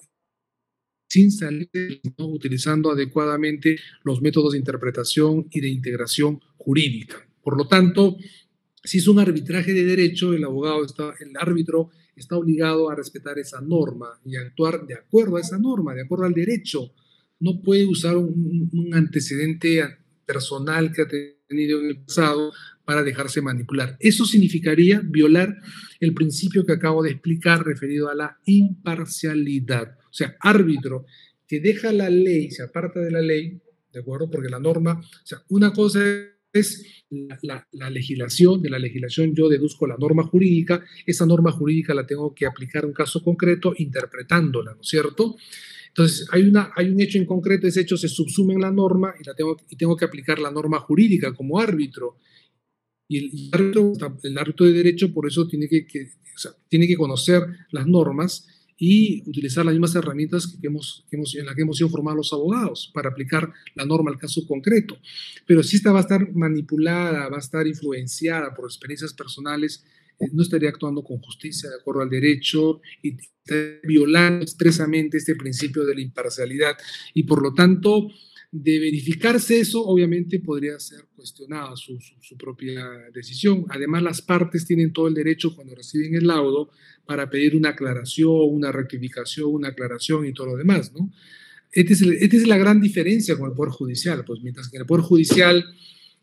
sin 1.08 1.32
salir, 1.32 1.68
utilizando 2.18 2.90
adecuadamente 2.92 3.78
los 4.04 4.22
métodos 4.22 4.52
de 4.52 4.58
interpretación 4.58 5.48
y 5.50 5.60
de 5.60 5.68
integración 5.68 6.40
jurídica. 6.56 7.28
Por 7.42 7.56
lo 7.56 7.66
tanto, 7.66 8.16
si 8.84 8.98
es 8.98 9.08
un 9.08 9.18
arbitraje 9.18 9.72
de 9.72 9.84
derecho, 9.84 10.32
el 10.32 10.44
abogado 10.44 10.84
está, 10.84 11.14
el 11.18 11.36
árbitro 11.36 11.90
está 12.14 12.36
obligado 12.36 12.90
a 12.90 12.94
respetar 12.94 13.38
esa 13.38 13.60
norma 13.60 14.20
y 14.24 14.36
actuar 14.36 14.86
de 14.86 14.94
acuerdo 14.94 15.36
a 15.36 15.40
esa 15.40 15.58
norma, 15.58 15.94
de 15.94 16.02
acuerdo 16.02 16.26
al 16.26 16.32
derecho 16.32 16.92
no 17.40 17.60
puede 17.62 17.86
usar 17.86 18.16
un, 18.16 18.90
antecedente 18.92 19.82
personal 20.26 20.92
que 20.92 21.02
ha 21.02 21.08
tenido 21.48 21.80
en 21.80 21.86
el 21.88 22.02
pasado 22.02 22.52
para 22.84 23.02
dejarse 23.02 23.40
manipular. 23.40 23.96
Eso 23.98 24.24
significaría 24.24 25.00
violar 25.02 25.56
el 25.98 26.14
principio 26.14 26.64
que 26.64 26.72
acabo 26.72 27.02
de 27.02 27.10
explicar 27.10 27.64
referido 27.64 28.08
a 28.08 28.14
la 28.14 28.38
imparcialidad. 28.46 29.96
O 30.08 30.12
sea, 30.12 30.36
árbitro 30.40 31.06
que 31.46 31.60
deja 31.60 31.92
la 31.92 32.10
ley, 32.10 32.50
se 32.50 32.62
aparta 32.62 33.00
de 33.00 33.10
la 33.10 33.20
ley, 33.20 33.60
¿de 33.92 34.00
acuerdo? 34.00 34.30
Porque 34.30 34.48
la 34.48 34.60
norma, 34.60 35.00
o 35.00 35.26
sea, 35.26 35.42
una 35.48 35.72
cosa 35.72 36.00
es 36.52 37.04
la, 37.42 37.66
la, 37.72 37.90
legislación, 37.90 38.62
de 38.62 38.70
la 38.70 38.78
legislación 38.78 39.34
yo 39.34 39.48
deduzco 39.48 39.86
la 39.86 39.96
norma 39.96 40.24
jurídica, 40.24 40.84
esa 41.06 41.26
norma 41.26 41.52
jurídica 41.52 41.94
la 41.94 42.06
tengo 42.06 42.34
que 42.34 42.46
aplicar 42.46 42.84
a 42.84 42.86
un 42.86 42.92
caso 42.92 43.22
concreto 43.22 43.72
interpretándola, 43.76 44.74
¿no 44.74 44.80
es 44.80 44.88
cierto? 44.88 45.36
Entonces, 45.90 46.28
hay, 46.30 46.42
una, 46.42 46.70
hay 46.76 46.88
un 46.88 47.00
hecho 47.00 47.18
en 47.18 47.26
concreto, 47.26 47.66
ese 47.66 47.80
hecho 47.80 47.96
se 47.96 48.08
subsume 48.08 48.54
en 48.54 48.60
la 48.60 48.70
norma 48.70 49.12
y, 49.20 49.24
la 49.24 49.34
tengo, 49.34 49.56
y 49.68 49.76
tengo 49.76 49.96
que 49.96 50.04
aplicar 50.04 50.38
la 50.38 50.50
norma 50.50 50.78
jurídica 50.78 51.34
como 51.34 51.58
árbitro. 51.58 52.16
Y 53.08 53.18
el, 53.18 53.50
árbitro, 53.52 53.92
el 54.22 54.38
árbitro 54.38 54.66
de 54.66 54.72
derecho 54.72 55.12
por 55.12 55.26
eso 55.26 55.48
tiene 55.48 55.68
que, 55.68 55.86
tiene 56.68 56.86
que 56.86 56.96
conocer 56.96 57.42
las 57.72 57.86
normas 57.86 58.46
y 58.82 59.28
utilizar 59.28 59.64
las 59.64 59.74
mismas 59.74 59.94
herramientas 59.94 60.46
que 60.46 60.66
hemos, 60.68 61.04
que 61.10 61.16
hemos, 61.16 61.34
en 61.34 61.44
las 61.44 61.54
que 61.54 61.62
hemos 61.62 61.76
sido 61.76 61.90
formados 61.90 62.16
los 62.16 62.32
abogados 62.32 62.90
para 62.94 63.10
aplicar 63.10 63.52
la 63.74 63.84
norma 63.84 64.10
al 64.10 64.18
caso 64.18 64.46
concreto. 64.46 64.96
Pero 65.46 65.62
si 65.62 65.76
esta 65.76 65.92
va 65.92 65.98
a 65.98 66.02
estar 66.02 66.32
manipulada, 66.34 67.28
va 67.28 67.36
a 67.36 67.40
estar 67.40 67.66
influenciada 67.66 68.54
por 68.54 68.64
experiencias 68.64 69.12
personales, 69.12 69.84
no 70.32 70.42
estaría 70.42 70.68
actuando 70.68 71.02
con 71.02 71.18
justicia 71.18 71.68
de 71.68 71.76
acuerdo 71.76 72.02
al 72.02 72.10
derecho 72.10 72.80
y 73.02 73.16
violando 73.84 74.42
expresamente 74.42 75.18
este 75.18 75.34
principio 75.34 75.84
de 75.84 75.94
la 75.94 76.00
imparcialidad 76.00 76.76
y 77.14 77.24
por 77.24 77.42
lo 77.42 77.52
tanto 77.52 78.08
de 78.52 78.80
verificarse 78.80 79.60
eso, 79.60 79.84
obviamente 79.84 80.40
podría 80.40 80.78
ser 80.80 81.06
cuestionada 81.14 81.76
su, 81.76 81.98
propia 82.36 82.84
decisión. 83.14 83.64
Además, 83.68 84.02
las 84.02 84.22
partes 84.22 84.66
tienen 84.66 84.92
todo 84.92 85.06
el 85.06 85.14
derecho 85.14 85.54
cuando 85.54 85.74
reciben 85.74 86.16
el 86.16 86.26
laudo 86.26 86.70
para 87.06 87.30
pedir 87.30 87.54
una 87.54 87.70
aclaración, 87.70 88.32
una 88.50 88.72
rectificación, 88.72 89.50
una 89.50 89.68
aclaración 89.68 90.26
y 90.26 90.32
todo 90.32 90.48
lo 90.48 90.56
demás, 90.56 90.92
¿no? 90.92 91.12
Esta 91.72 91.92
es, 91.92 92.02
esta 92.02 92.36
es 92.36 92.48
la 92.48 92.58
gran 92.58 92.80
diferencia 92.80 93.38
con 93.38 93.48
el 93.48 93.56
Poder 93.56 93.70
Judicial, 93.70 94.24
pues 94.24 94.40
mientras 94.42 94.68
que 94.68 94.76
en 94.76 94.82
el 94.82 94.86
Poder 94.86 95.04
Judicial 95.04 95.64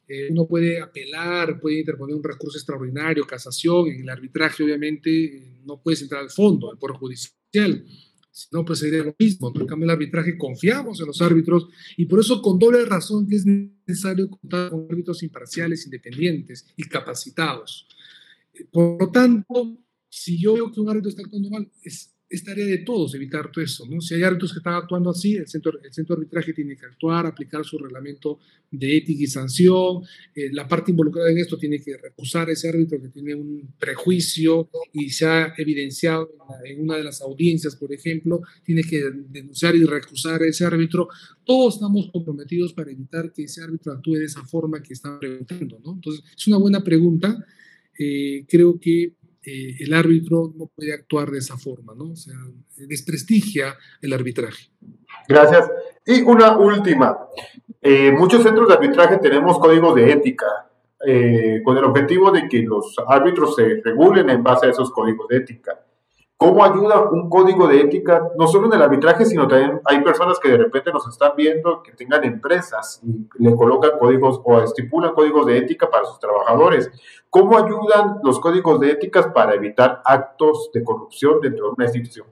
eh, 0.08 0.28
uno 0.32 0.48
puede 0.48 0.80
apelar, 0.80 1.60
puede 1.60 1.80
interponer 1.80 2.15
un 2.15 2.24
recurso 2.24 2.58
extraordinario, 2.58 3.26
casación, 3.26 3.89
en 3.89 4.02
el 4.02 4.10
arbitraje 4.10 4.63
obviamente 4.63 5.62
no 5.65 5.82
puedes 5.82 6.02
entrar 6.02 6.22
al 6.22 6.30
fondo, 6.30 6.72
al 6.72 6.78
Poder 6.78 6.96
Judicial, 6.96 7.86
si 8.32 8.48
no 8.52 8.63
pues 8.63 8.82
lo 8.84 9.15
mismo. 9.20 9.52
En 9.54 9.67
cambio 9.67 9.86
el 9.86 9.91
arbitraje 9.91 10.38
confiamos 10.38 11.00
en 11.02 11.08
los 11.08 11.22
árbitros 11.22 11.67
y 11.98 12.06
por 12.06 12.20
eso 12.20 12.41
con 12.41 12.58
doble 12.58 12.86
razón 12.86 13.28
es 13.32 13.46
necesario 13.46 14.30
contar 14.30 14.70
con 14.70 14.88
árbitros 14.89 15.24
imparciales, 15.24 15.86
independientes 15.86 16.65
y 16.78 16.84
capacitados. 16.84 17.88
Por 18.72 19.02
lo 19.02 19.12
tanto, 19.12 19.78
si 20.08 20.39
yo 20.39 20.54
veo 20.54 20.72
que 20.72 20.80
un 20.80 20.89
árbitro 20.89 21.10
está 21.10 21.22
actuando 21.24 21.50
mal, 21.50 21.70
es 21.84 22.16
es 22.29 22.43
tarea 22.43 22.65
de 22.65 22.79
todos 22.79 23.15
evitar 23.15 23.51
todo 23.51 23.63
eso, 23.63 23.85
¿no? 23.89 24.01
Si 24.01 24.13
hay 24.13 24.23
árbitros 24.23 24.51
que 24.51 24.59
están 24.59 24.73
actuando 24.73 25.09
así, 25.09 25.35
el 25.35 25.47
centro, 25.47 25.71
de 25.79 26.13
arbitraje 26.13 26.53
tiene 26.53 26.75
que 26.75 26.85
actuar, 26.85 27.25
aplicar 27.25 27.63
su 27.63 27.77
reglamento 27.77 28.39
de 28.69 28.97
ética 28.97 29.23
y 29.23 29.27
sanción, 29.27 30.03
eh, 30.35 30.49
la 30.51 30.67
parte 30.67 30.91
involucrada 30.91 31.31
en 31.31 31.37
esto 31.37 31.57
tiene 31.57 31.79
que 31.79 31.95
recusar 31.95 32.49
a 32.49 32.51
ese 32.51 32.67
árbitro 32.67 33.01
que 33.01 33.07
tiene 33.07 33.33
un 33.33 33.73
prejuicio 33.79 34.69
y 34.91 35.09
se 35.09 35.25
ha 35.25 35.53
evidenciado 35.57 36.29
en 36.65 36.81
una 36.81 36.97
de 36.97 37.03
las 37.03 37.21
audiencias, 37.21 37.77
por 37.77 37.93
ejemplo, 37.93 38.41
tiene 38.63 38.83
que 38.83 39.03
denunciar 39.29 39.75
y 39.75 39.85
recusar 39.85 40.41
a 40.41 40.47
ese 40.47 40.65
árbitro. 40.65 41.07
Todos 41.45 41.75
estamos 41.75 42.09
comprometidos 42.11 42.73
para 42.73 42.91
evitar 42.91 43.31
que 43.31 43.43
ese 43.43 43.61
árbitro 43.61 43.93
actúe 43.93 44.15
de 44.15 44.25
esa 44.25 44.43
forma 44.43 44.83
que 44.83 44.93
están 44.93 45.17
preguntando, 45.17 45.79
¿no? 45.83 45.93
Entonces, 45.93 46.23
es 46.35 46.47
una 46.47 46.57
buena 46.57 46.83
pregunta. 46.83 47.45
Eh, 47.97 48.45
creo 48.47 48.77
que 48.79 49.13
el 49.79 49.93
árbitro 49.93 50.53
no 50.55 50.67
puede 50.67 50.93
actuar 50.93 51.31
de 51.31 51.39
esa 51.39 51.57
forma, 51.57 51.93
¿no? 51.95 52.12
O 52.12 52.15
sea, 52.15 52.36
desprestigia 52.75 53.75
el 54.01 54.13
arbitraje. 54.13 54.69
Gracias. 55.27 55.69
Y 56.05 56.21
una 56.21 56.57
última. 56.57 57.17
Eh, 57.81 58.12
muchos 58.12 58.43
centros 58.43 58.67
de 58.67 58.73
arbitraje 58.73 59.17
tenemos 59.17 59.60
códigos 59.60 59.95
de 59.95 60.12
ética, 60.12 60.69
eh, 61.05 61.62
con 61.63 61.77
el 61.77 61.83
objetivo 61.83 62.31
de 62.31 62.47
que 62.47 62.62
los 62.63 62.95
árbitros 63.07 63.55
se 63.55 63.82
regulen 63.84 64.30
en 64.30 64.43
base 64.43 64.67
a 64.67 64.69
esos 64.69 64.91
códigos 64.91 65.28
de 65.28 65.38
ética. 65.38 65.80
¿Cómo 66.39 66.63
ayuda 66.63 67.09
un 67.09 67.31
código 67.31 67.67
de 67.67 67.81
ética, 67.81 68.21
no 68.38 68.45
solo 68.45 68.67
en 68.67 68.73
el 68.73 68.81
arbitraje, 68.83 69.25
sino 69.25 69.47
también 69.47 69.81
hay 69.85 70.03
personas 70.03 70.38
que 70.39 70.49
de 70.49 70.57
repente 70.57 70.91
nos 70.91 71.07
están 71.07 71.31
viendo 71.35 71.81
que 71.81 71.93
tengan 71.93 72.23
empresas 72.23 73.01
y 73.03 73.43
le 73.43 73.55
colocan 73.55 73.91
códigos 73.99 74.39
o 74.43 74.61
estipulan 74.61 75.13
códigos 75.15 75.47
de 75.47 75.57
ética 75.57 75.89
para 75.89 76.05
sus 76.05 76.19
trabajadores? 76.19 76.91
¿Cómo 77.31 77.57
ayudan 77.57 78.19
los 78.23 78.39
códigos 78.39 78.79
de 78.79 78.91
ética 78.91 79.33
para 79.33 79.55
evitar 79.55 80.03
actos 80.05 80.69
de 80.71 80.83
corrupción 80.83 81.41
dentro 81.41 81.65
de 81.65 81.71
una 81.75 81.85
institución? 81.85 82.27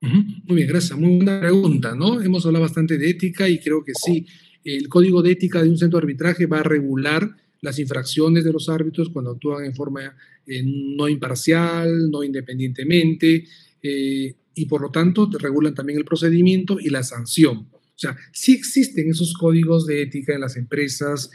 Muy 0.00 0.56
bien, 0.56 0.68
gracias. 0.68 0.96
Muy 0.96 1.16
buena 1.16 1.40
pregunta, 1.40 1.96
¿no? 1.96 2.20
Hemos 2.20 2.46
hablado 2.46 2.64
bastante 2.64 2.98
de 2.98 3.10
ética 3.10 3.48
y 3.48 3.58
creo 3.58 3.82
que 3.82 3.94
sí, 3.94 4.26
el 4.62 4.88
código 4.88 5.22
de 5.22 5.32
ética 5.32 5.60
de 5.60 5.70
un 5.70 5.76
centro 5.76 5.98
de 5.98 6.04
arbitraje 6.04 6.46
va 6.46 6.60
a 6.60 6.62
regular 6.62 7.28
las 7.60 7.78
infracciones 7.78 8.44
de 8.44 8.52
los 8.52 8.68
árbitros 8.68 9.10
cuando 9.10 9.32
actúan 9.32 9.64
en 9.64 9.74
forma 9.74 10.16
eh, 10.46 10.62
no 10.64 11.08
imparcial, 11.08 12.10
no 12.10 12.22
independientemente, 12.22 13.44
eh, 13.82 14.34
y 14.54 14.66
por 14.66 14.80
lo 14.80 14.90
tanto 14.90 15.28
regulan 15.38 15.74
también 15.74 15.98
el 15.98 16.04
procedimiento 16.04 16.78
y 16.80 16.90
la 16.90 17.02
sanción. 17.02 17.68
O 17.98 18.00
sea, 18.00 18.16
sí 18.32 18.52
existen 18.52 19.10
esos 19.10 19.34
códigos 19.34 19.86
de 19.86 20.02
ética 20.02 20.34
en 20.34 20.40
las 20.40 20.56
empresas, 20.56 21.30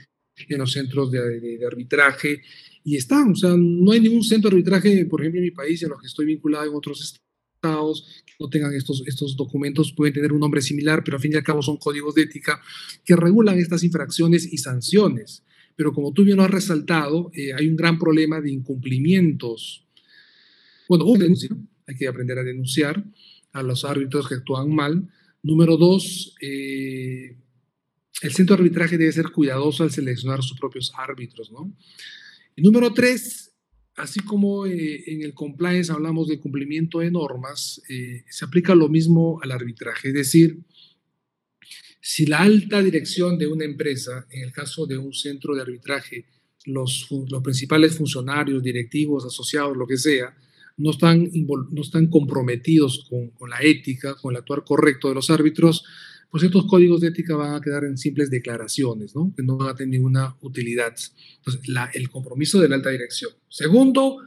en 0.48 0.58
los 0.58 0.72
centros 0.72 1.12
de, 1.12 1.60
arbitraje, 1.66 2.42
y 2.86 2.96
están, 2.98 3.32
o 3.32 3.36
sea, 3.36 3.54
no 3.58 3.92
hay 3.92 4.00
ningún 4.00 4.24
centro 4.24 4.50
de 4.50 4.56
arbitraje, 4.56 5.06
por 5.06 5.22
ejemplo, 5.22 5.40
en 5.40 5.46
mi 5.46 5.52
país, 5.52 5.84
en 5.84 5.90
los 5.90 6.00
que 6.00 6.08
estoy 6.08 6.26
vinculado 6.26 6.66
en 6.66 6.76
otros 6.76 7.02
estados, 7.02 8.24
que 8.26 8.34
no 8.40 8.50
tengan 8.50 8.74
estos, 8.74 9.04
estos 9.06 9.38
documentos, 9.38 9.94
pueden 9.94 10.14
tener 10.14 10.34
un 10.34 10.40
nombre 10.40 10.62
similar, 10.62 11.04
pero 11.04 11.18
al 11.18 11.22
fin 11.22 11.34
y 11.34 11.36
al 11.36 11.44
cabo 11.44 11.62
son 11.62 11.78
códigos 11.78 12.16
de 12.16 12.24
ética 12.24 12.62
que 13.06 13.16
regulan 13.16 13.58
estas 13.58 13.84
infracciones 13.84 14.52
y 14.52 14.58
sanciones. 14.58 15.44
Pero 15.76 15.94
como 15.94 16.14
tú 16.14 16.24
bien 16.24 16.38
lo 16.38 16.44
has 16.44 16.52
resaltado, 16.52 17.32
eh, 17.34 17.54
hay 17.54 17.68
un 17.68 17.76
gran 17.76 17.98
problema 17.98 18.42
de 18.42 18.52
incumplimientos. 18.52 19.86
Bueno, 20.88 21.06
hay 21.88 21.96
que 21.96 22.08
aprender 22.08 22.38
a 22.40 22.44
denunciar 22.44 23.04
a 23.52 23.64
los 23.64 23.86
árbitros 23.86 24.28
que 24.28 24.36
actúan 24.36 24.74
mal, 24.74 25.10
Número 25.46 25.76
dos, 25.76 26.38
eh, 26.40 27.36
el 28.22 28.32
centro 28.32 28.56
de 28.56 28.62
arbitraje 28.62 28.98
debe 28.98 29.12
ser 29.12 29.30
cuidadoso 29.30 29.84
al 29.84 29.92
seleccionar 29.92 30.42
sus 30.42 30.58
propios 30.58 30.94
árbitros, 30.96 31.52
¿no? 31.52 31.76
Y 32.56 32.62
número 32.62 32.94
tres, 32.94 33.52
así 33.98 34.22
como 34.22 34.66
eh, 34.66 35.04
en 35.06 35.22
el 35.22 35.34
compliance 35.34 35.92
hablamos 35.92 36.30
de 36.30 36.40
cumplimiento 36.40 37.00
de 37.00 37.12
normas, 37.12 37.82
se 37.86 38.46
aplica 38.46 38.74
lo 38.74 38.88
mismo 38.88 39.42
al 39.44 39.52
arbitraje, 39.52 40.08
es 40.08 40.14
decir, 40.14 40.60
si 42.06 42.26
la 42.26 42.40
alta 42.40 42.82
dirección 42.82 43.38
de 43.38 43.48
una 43.48 43.64
empresa, 43.64 44.28
en 44.30 44.44
el 44.44 44.52
caso 44.52 44.86
de 44.86 44.98
un 44.98 45.14
centro 45.14 45.56
de 45.56 45.62
arbitraje, 45.62 46.26
los, 46.66 47.08
principales 47.42 47.96
funcionarios, 47.96 48.62
directivos, 48.62 49.26
asociados, 49.26 49.78
lo 49.78 49.88
que 49.88 49.96
sea, 49.96 50.36
no 50.76 50.92
están, 50.92 51.32
no 51.32 51.82
están 51.82 52.08
comprometidos 52.08 53.10
con, 53.10 53.50
la 53.50 53.62
ética, 53.62 54.16
con 54.16 54.34
el 54.34 54.40
actuar 54.40 54.66
correcto 54.66 55.08
de 55.08 55.16
los 55.16 55.30
árbitros, 55.30 55.86
pues 56.30 56.44
estos 56.44 56.66
códigos 56.66 57.00
de 57.00 57.08
ética 57.08 57.38
van 57.38 57.56
a 57.56 57.62
quedar 57.62 57.86
en 57.86 57.98
simples 57.98 58.30
declaraciones, 58.30 59.16
¿no? 59.16 59.34
que 59.34 59.42
no 59.42 59.56
van 59.56 59.70
a 59.70 59.76
tener 59.76 59.92
ninguna 59.92 60.36
utilidad. 60.42 60.94
Entonces, 61.38 61.62
el 61.94 62.10
compromiso 62.10 62.60
de 62.60 62.68
la 62.68 62.76
alta 62.76 62.90
dirección. 62.90 63.32
Segundo, 63.48 64.18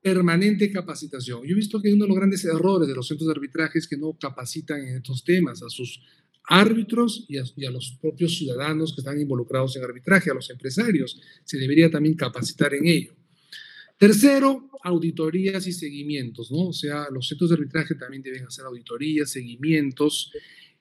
permanente 0.00 0.70
capacitación. 0.70 1.42
Yo 1.42 1.50
he 1.50 1.56
visto 1.56 1.82
que 1.82 1.92
uno 1.92 2.04
de 2.04 2.08
los 2.10 2.16
grandes 2.16 2.44
errores 2.44 2.86
de 2.86 2.94
los 2.94 3.08
centros 3.08 3.26
de 3.26 3.32
arbitraje 3.32 3.80
es 3.80 3.88
que 3.88 3.96
no 3.96 4.16
capacitan 4.20 4.82
en 4.82 4.96
estos 4.98 5.24
temas 5.24 5.64
a 5.64 5.68
sus 5.68 6.00
árbitros 6.46 7.24
y 7.28 7.38
a, 7.38 7.70
los 7.70 7.96
propios 8.00 8.36
ciudadanos 8.36 8.94
que 8.94 9.00
están 9.00 9.20
involucrados 9.20 9.76
en 9.76 9.84
arbitraje, 9.84 10.30
a 10.30 10.34
los 10.34 10.50
empresarios. 10.50 11.20
Se 11.44 11.58
debería 11.58 11.90
también 11.90 12.14
capacitar 12.14 12.74
en 12.74 12.86
ello. 12.86 13.14
Tercero, 13.98 14.70
auditorías 14.82 15.66
y 15.66 15.72
seguimientos, 15.72 16.50
¿no? 16.50 16.68
O 16.68 16.72
sea, 16.72 17.06
los 17.10 17.28
centros 17.28 17.50
de 17.50 17.54
arbitraje 17.54 17.94
también 17.94 18.22
deben 18.22 18.44
hacer 18.44 18.64
auditorías, 18.66 19.30
seguimientos. 19.30 20.32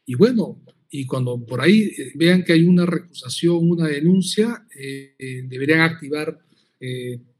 Y 0.06 0.16
bueno, 0.16 0.62
y 0.90 1.06
cuando 1.06 1.44
por 1.46 1.62
ahí 1.62 1.92
eh, 1.98 2.12
vean 2.16 2.44
que 2.44 2.54
hay 2.54 2.64
una 2.66 2.86
recusación, 2.86 3.70
una 3.70 3.88
denuncia, 3.88 4.68
eh, 4.78 5.16
eh, 5.18 5.44
deberían 5.48 5.82
activar 5.82 6.40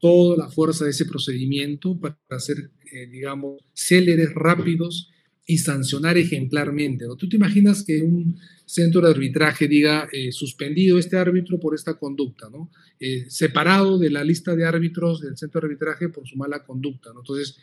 toda 0.00 0.38
la 0.38 0.48
fuerza 0.48 0.86
de 0.86 0.92
ese 0.92 1.04
procedimiento 1.04 2.00
para 2.00 2.16
hacer, 2.30 2.70
digamos, 3.10 3.62
céleres, 3.74 4.32
rápidos 4.32 5.10
y 5.46 5.58
sancionar 5.58 6.16
ejemplarmente. 6.16 7.06
¿no? 7.06 7.16
Tú 7.16 7.28
te 7.28 7.36
imaginas 7.36 7.84
que 7.84 8.02
un 8.02 8.38
centro 8.64 9.02
de 9.02 9.10
arbitraje 9.10 9.68
diga 9.68 10.08
eh, 10.10 10.32
suspendido 10.32 10.98
este 10.98 11.18
árbitro 11.18 11.60
por 11.60 11.74
esta 11.74 11.94
conducta, 11.94 12.48
¿no? 12.48 12.70
Eh, 12.98 13.26
separado 13.28 13.98
de 13.98 14.08
la 14.08 14.24
lista 14.24 14.56
de 14.56 14.64
árbitros 14.64 15.20
del 15.20 15.36
centro 15.36 15.60
de 15.60 15.66
arbitraje 15.66 16.08
por 16.08 16.26
su 16.26 16.36
mala 16.36 16.64
conducta. 16.64 17.12
¿no? 17.12 17.20
Entonces, 17.20 17.58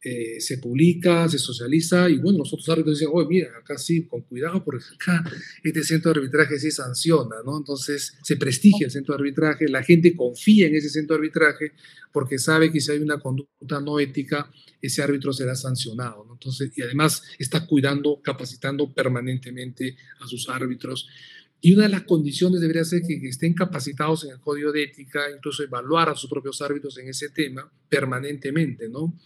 eh, 0.00 0.40
se 0.40 0.58
publica, 0.58 1.28
se 1.28 1.38
socializa 1.38 2.08
y 2.08 2.18
bueno, 2.18 2.38
los 2.38 2.52
otros 2.52 2.68
árbitros 2.68 2.98
dicen, 2.98 3.12
oye, 3.12 3.28
mira, 3.28 3.48
acá 3.58 3.76
sí, 3.76 4.06
con 4.06 4.22
cuidado, 4.22 4.64
porque 4.64 4.84
acá 4.94 5.24
este 5.62 5.82
centro 5.82 6.12
de 6.12 6.20
arbitraje 6.20 6.58
sí 6.58 6.70
sanciona, 6.70 7.36
¿no? 7.44 7.58
Entonces 7.58 8.14
se 8.22 8.36
prestigia 8.36 8.86
el 8.86 8.92
centro 8.92 9.14
de 9.14 9.22
arbitraje, 9.22 9.68
la 9.68 9.82
gente 9.82 10.14
confía 10.14 10.68
en 10.68 10.76
ese 10.76 10.88
centro 10.88 11.16
de 11.16 11.20
arbitraje 11.22 11.72
porque 12.12 12.38
sabe 12.38 12.70
que 12.70 12.80
si 12.80 12.92
hay 12.92 12.98
una 12.98 13.18
conducta 13.18 13.80
no 13.80 13.98
ética, 13.98 14.50
ese 14.80 15.02
árbitro 15.02 15.32
será 15.32 15.54
sancionado, 15.54 16.24
¿no? 16.24 16.34
Entonces, 16.34 16.70
y 16.76 16.82
además 16.82 17.22
está 17.38 17.66
cuidando, 17.66 18.20
capacitando 18.22 18.92
permanentemente 18.94 19.96
a 20.20 20.26
sus 20.26 20.48
árbitros. 20.48 21.08
Y 21.60 21.74
una 21.74 21.84
de 21.84 21.88
las 21.88 22.02
condiciones 22.04 22.60
debería 22.60 22.84
ser 22.84 23.02
que, 23.02 23.14
estén 23.28 23.52
capacitados 23.52 24.24
en 24.24 24.30
el 24.30 24.40
código 24.40 24.70
de 24.70 24.84
ética, 24.84 25.22
incluso 25.34 25.64
evaluar 25.64 26.08
a 26.08 26.14
sus 26.14 26.30
propios 26.30 26.62
árbitros 26.62 26.96
en 26.98 27.08
ese 27.08 27.30
tema 27.30 27.68
permanentemente, 27.88 28.88
¿no? 28.88 29.18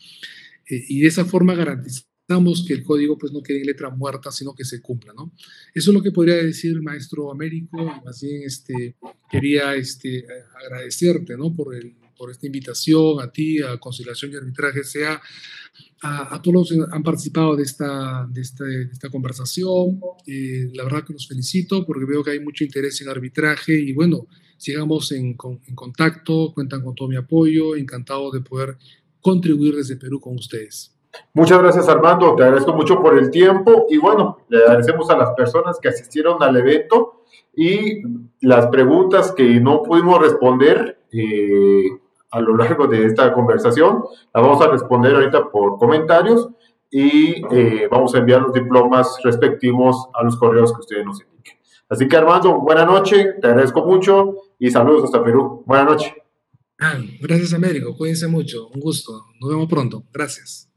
Eh, 0.73 0.85
y 0.89 1.01
de 1.01 1.09
esa 1.09 1.27
forma 1.27 1.55
garantizamos 1.55 2.65
que 2.67 2.73
el 2.73 2.83
código 2.83 3.19
pues 3.19 3.31
no 3.31 3.43
quede 3.43 3.61
en 3.61 3.67
letra 3.67 3.91
muerta, 3.91 4.33
sino 4.33 4.55
que 4.55 4.65
se 4.65 4.81
cumpla, 4.81 5.13
¿no? 5.13 5.33
Eso 5.75 5.91
es 5.91 5.95
lo 5.95 6.03
que 6.03 6.13
podría 6.13 6.37
decir 6.37 6.73
el 6.73 6.81
maestro 6.81 7.31
Américo, 7.31 7.83
y 7.83 8.05
más 8.05 8.23
bien 8.23 8.43
este, 8.45 8.97
quería 9.31 9.75
este, 9.75 10.25
agradecerte, 10.65 11.37
¿no? 11.37 11.55
Por, 11.55 11.75
el, 11.75 11.95
por 12.17 12.31
esta 12.31 12.47
invitación, 12.47 13.21
a 13.21 13.31
ti, 13.31 13.61
a 13.61 13.77
Conciliación 13.77 14.33
y 14.33 14.37
Arbitraje, 14.37 14.83
sea 14.83 15.21
a, 16.01 16.41
todos 16.43 16.55
los 16.55 16.69
que 16.71 16.95
han 16.95 17.03
participado 17.03 17.55
de 17.55 17.65
esta, 17.65 18.27
de 18.31 18.41
esta, 18.41 18.65
de 18.65 18.85
esta 18.85 19.11
conversación. 19.11 20.01
Eh, 20.27 20.71
la 20.73 20.85
verdad 20.85 21.05
que 21.05 21.13
los 21.13 21.29
felicito 21.29 21.85
porque 21.85 22.07
veo 22.07 22.25
que 22.25 22.31
hay 22.31 22.41
mucho 22.41 22.65
interés 22.65 23.01
en 23.03 23.11
arbitraje 23.11 23.79
y 23.79 23.93
bueno, 23.93 24.27
sigamos 24.57 25.13
en, 25.13 25.37
en 25.67 25.75
contacto, 25.75 26.53
cuentan 26.55 26.83
con 26.83 26.95
todo 26.95 27.09
mi 27.09 27.17
apoyo, 27.17 27.77
encantado 27.77 28.31
de 28.31 28.41
poder 28.41 28.79
contribuir 29.23 29.77
desde 29.77 29.97
Perú 29.97 30.21
con 30.21 30.35
ustedes. 30.35 30.95
Muchas 31.35 31.59
gracias 31.59 31.89
Armando, 31.89 32.35
te 32.35 32.43
agradezco 32.43 32.73
mucho 32.73 33.01
por 33.01 33.19
el 33.19 33.31
tiempo 33.31 33.87
y 33.91 33.99
bueno, 33.99 34.39
le 34.49 34.59
agradecemos 34.59 35.11
a 35.11 35.17
las 35.17 35.31
personas 35.33 35.79
que 35.81 35.89
asistieron 35.89 36.43
al 36.43 36.57
evento 36.57 37.25
y 37.55 38.03
las 38.41 38.67
preguntas 38.69 39.33
que 39.33 39.61
no 39.61 39.83
pudimos 39.83 40.21
responder 40.21 41.01
eh, 41.13 41.85
a 42.31 42.41
lo 42.41 42.57
largo 42.57 42.87
de 42.87 43.05
esta 43.05 43.33
conversación, 43.35 44.05
las 44.33 44.43
vamos 44.43 44.63
a 44.63 44.69
responder 44.69 45.15
ahorita 45.15 45.51
por 45.51 45.79
comentarios 45.79 46.49
y 46.91 47.43
eh, 47.55 47.89
vamos 47.91 48.15
a 48.15 48.19
enviar 48.19 48.43
los 48.43 48.55
diplomas 48.55 49.19
respectivos 49.23 50.09
a 50.15 50.23
los 50.23 50.37
correos 50.37 50.73
que 50.73 50.81
ustedes 50.81 51.05
nos 51.05 51.21
indiquen. 51.21 51.59
Así 51.91 52.09
que 52.09 52.17
Armando, 52.17 52.59
buena 52.61 52.87
noche, 52.87 53.35
te 53.41 53.49
agradezco 53.49 53.85
mucho 53.85 54.37
y 54.59 54.71
saludos 54.71 55.05
hasta 55.05 55.23
Perú. 55.23 55.63
Buenas 55.67 55.87
noches. 55.87 56.22
Ah, 56.85 57.01
gracias, 57.21 57.53
Américo. 57.53 57.97
Cuídense 57.97 58.27
mucho. 58.27 58.67
Un 58.69 58.81
gusto. 58.81 59.27
Nos 59.41 59.51
vemos 59.51 59.69
pronto. 59.69 60.05
Gracias. 60.13 60.72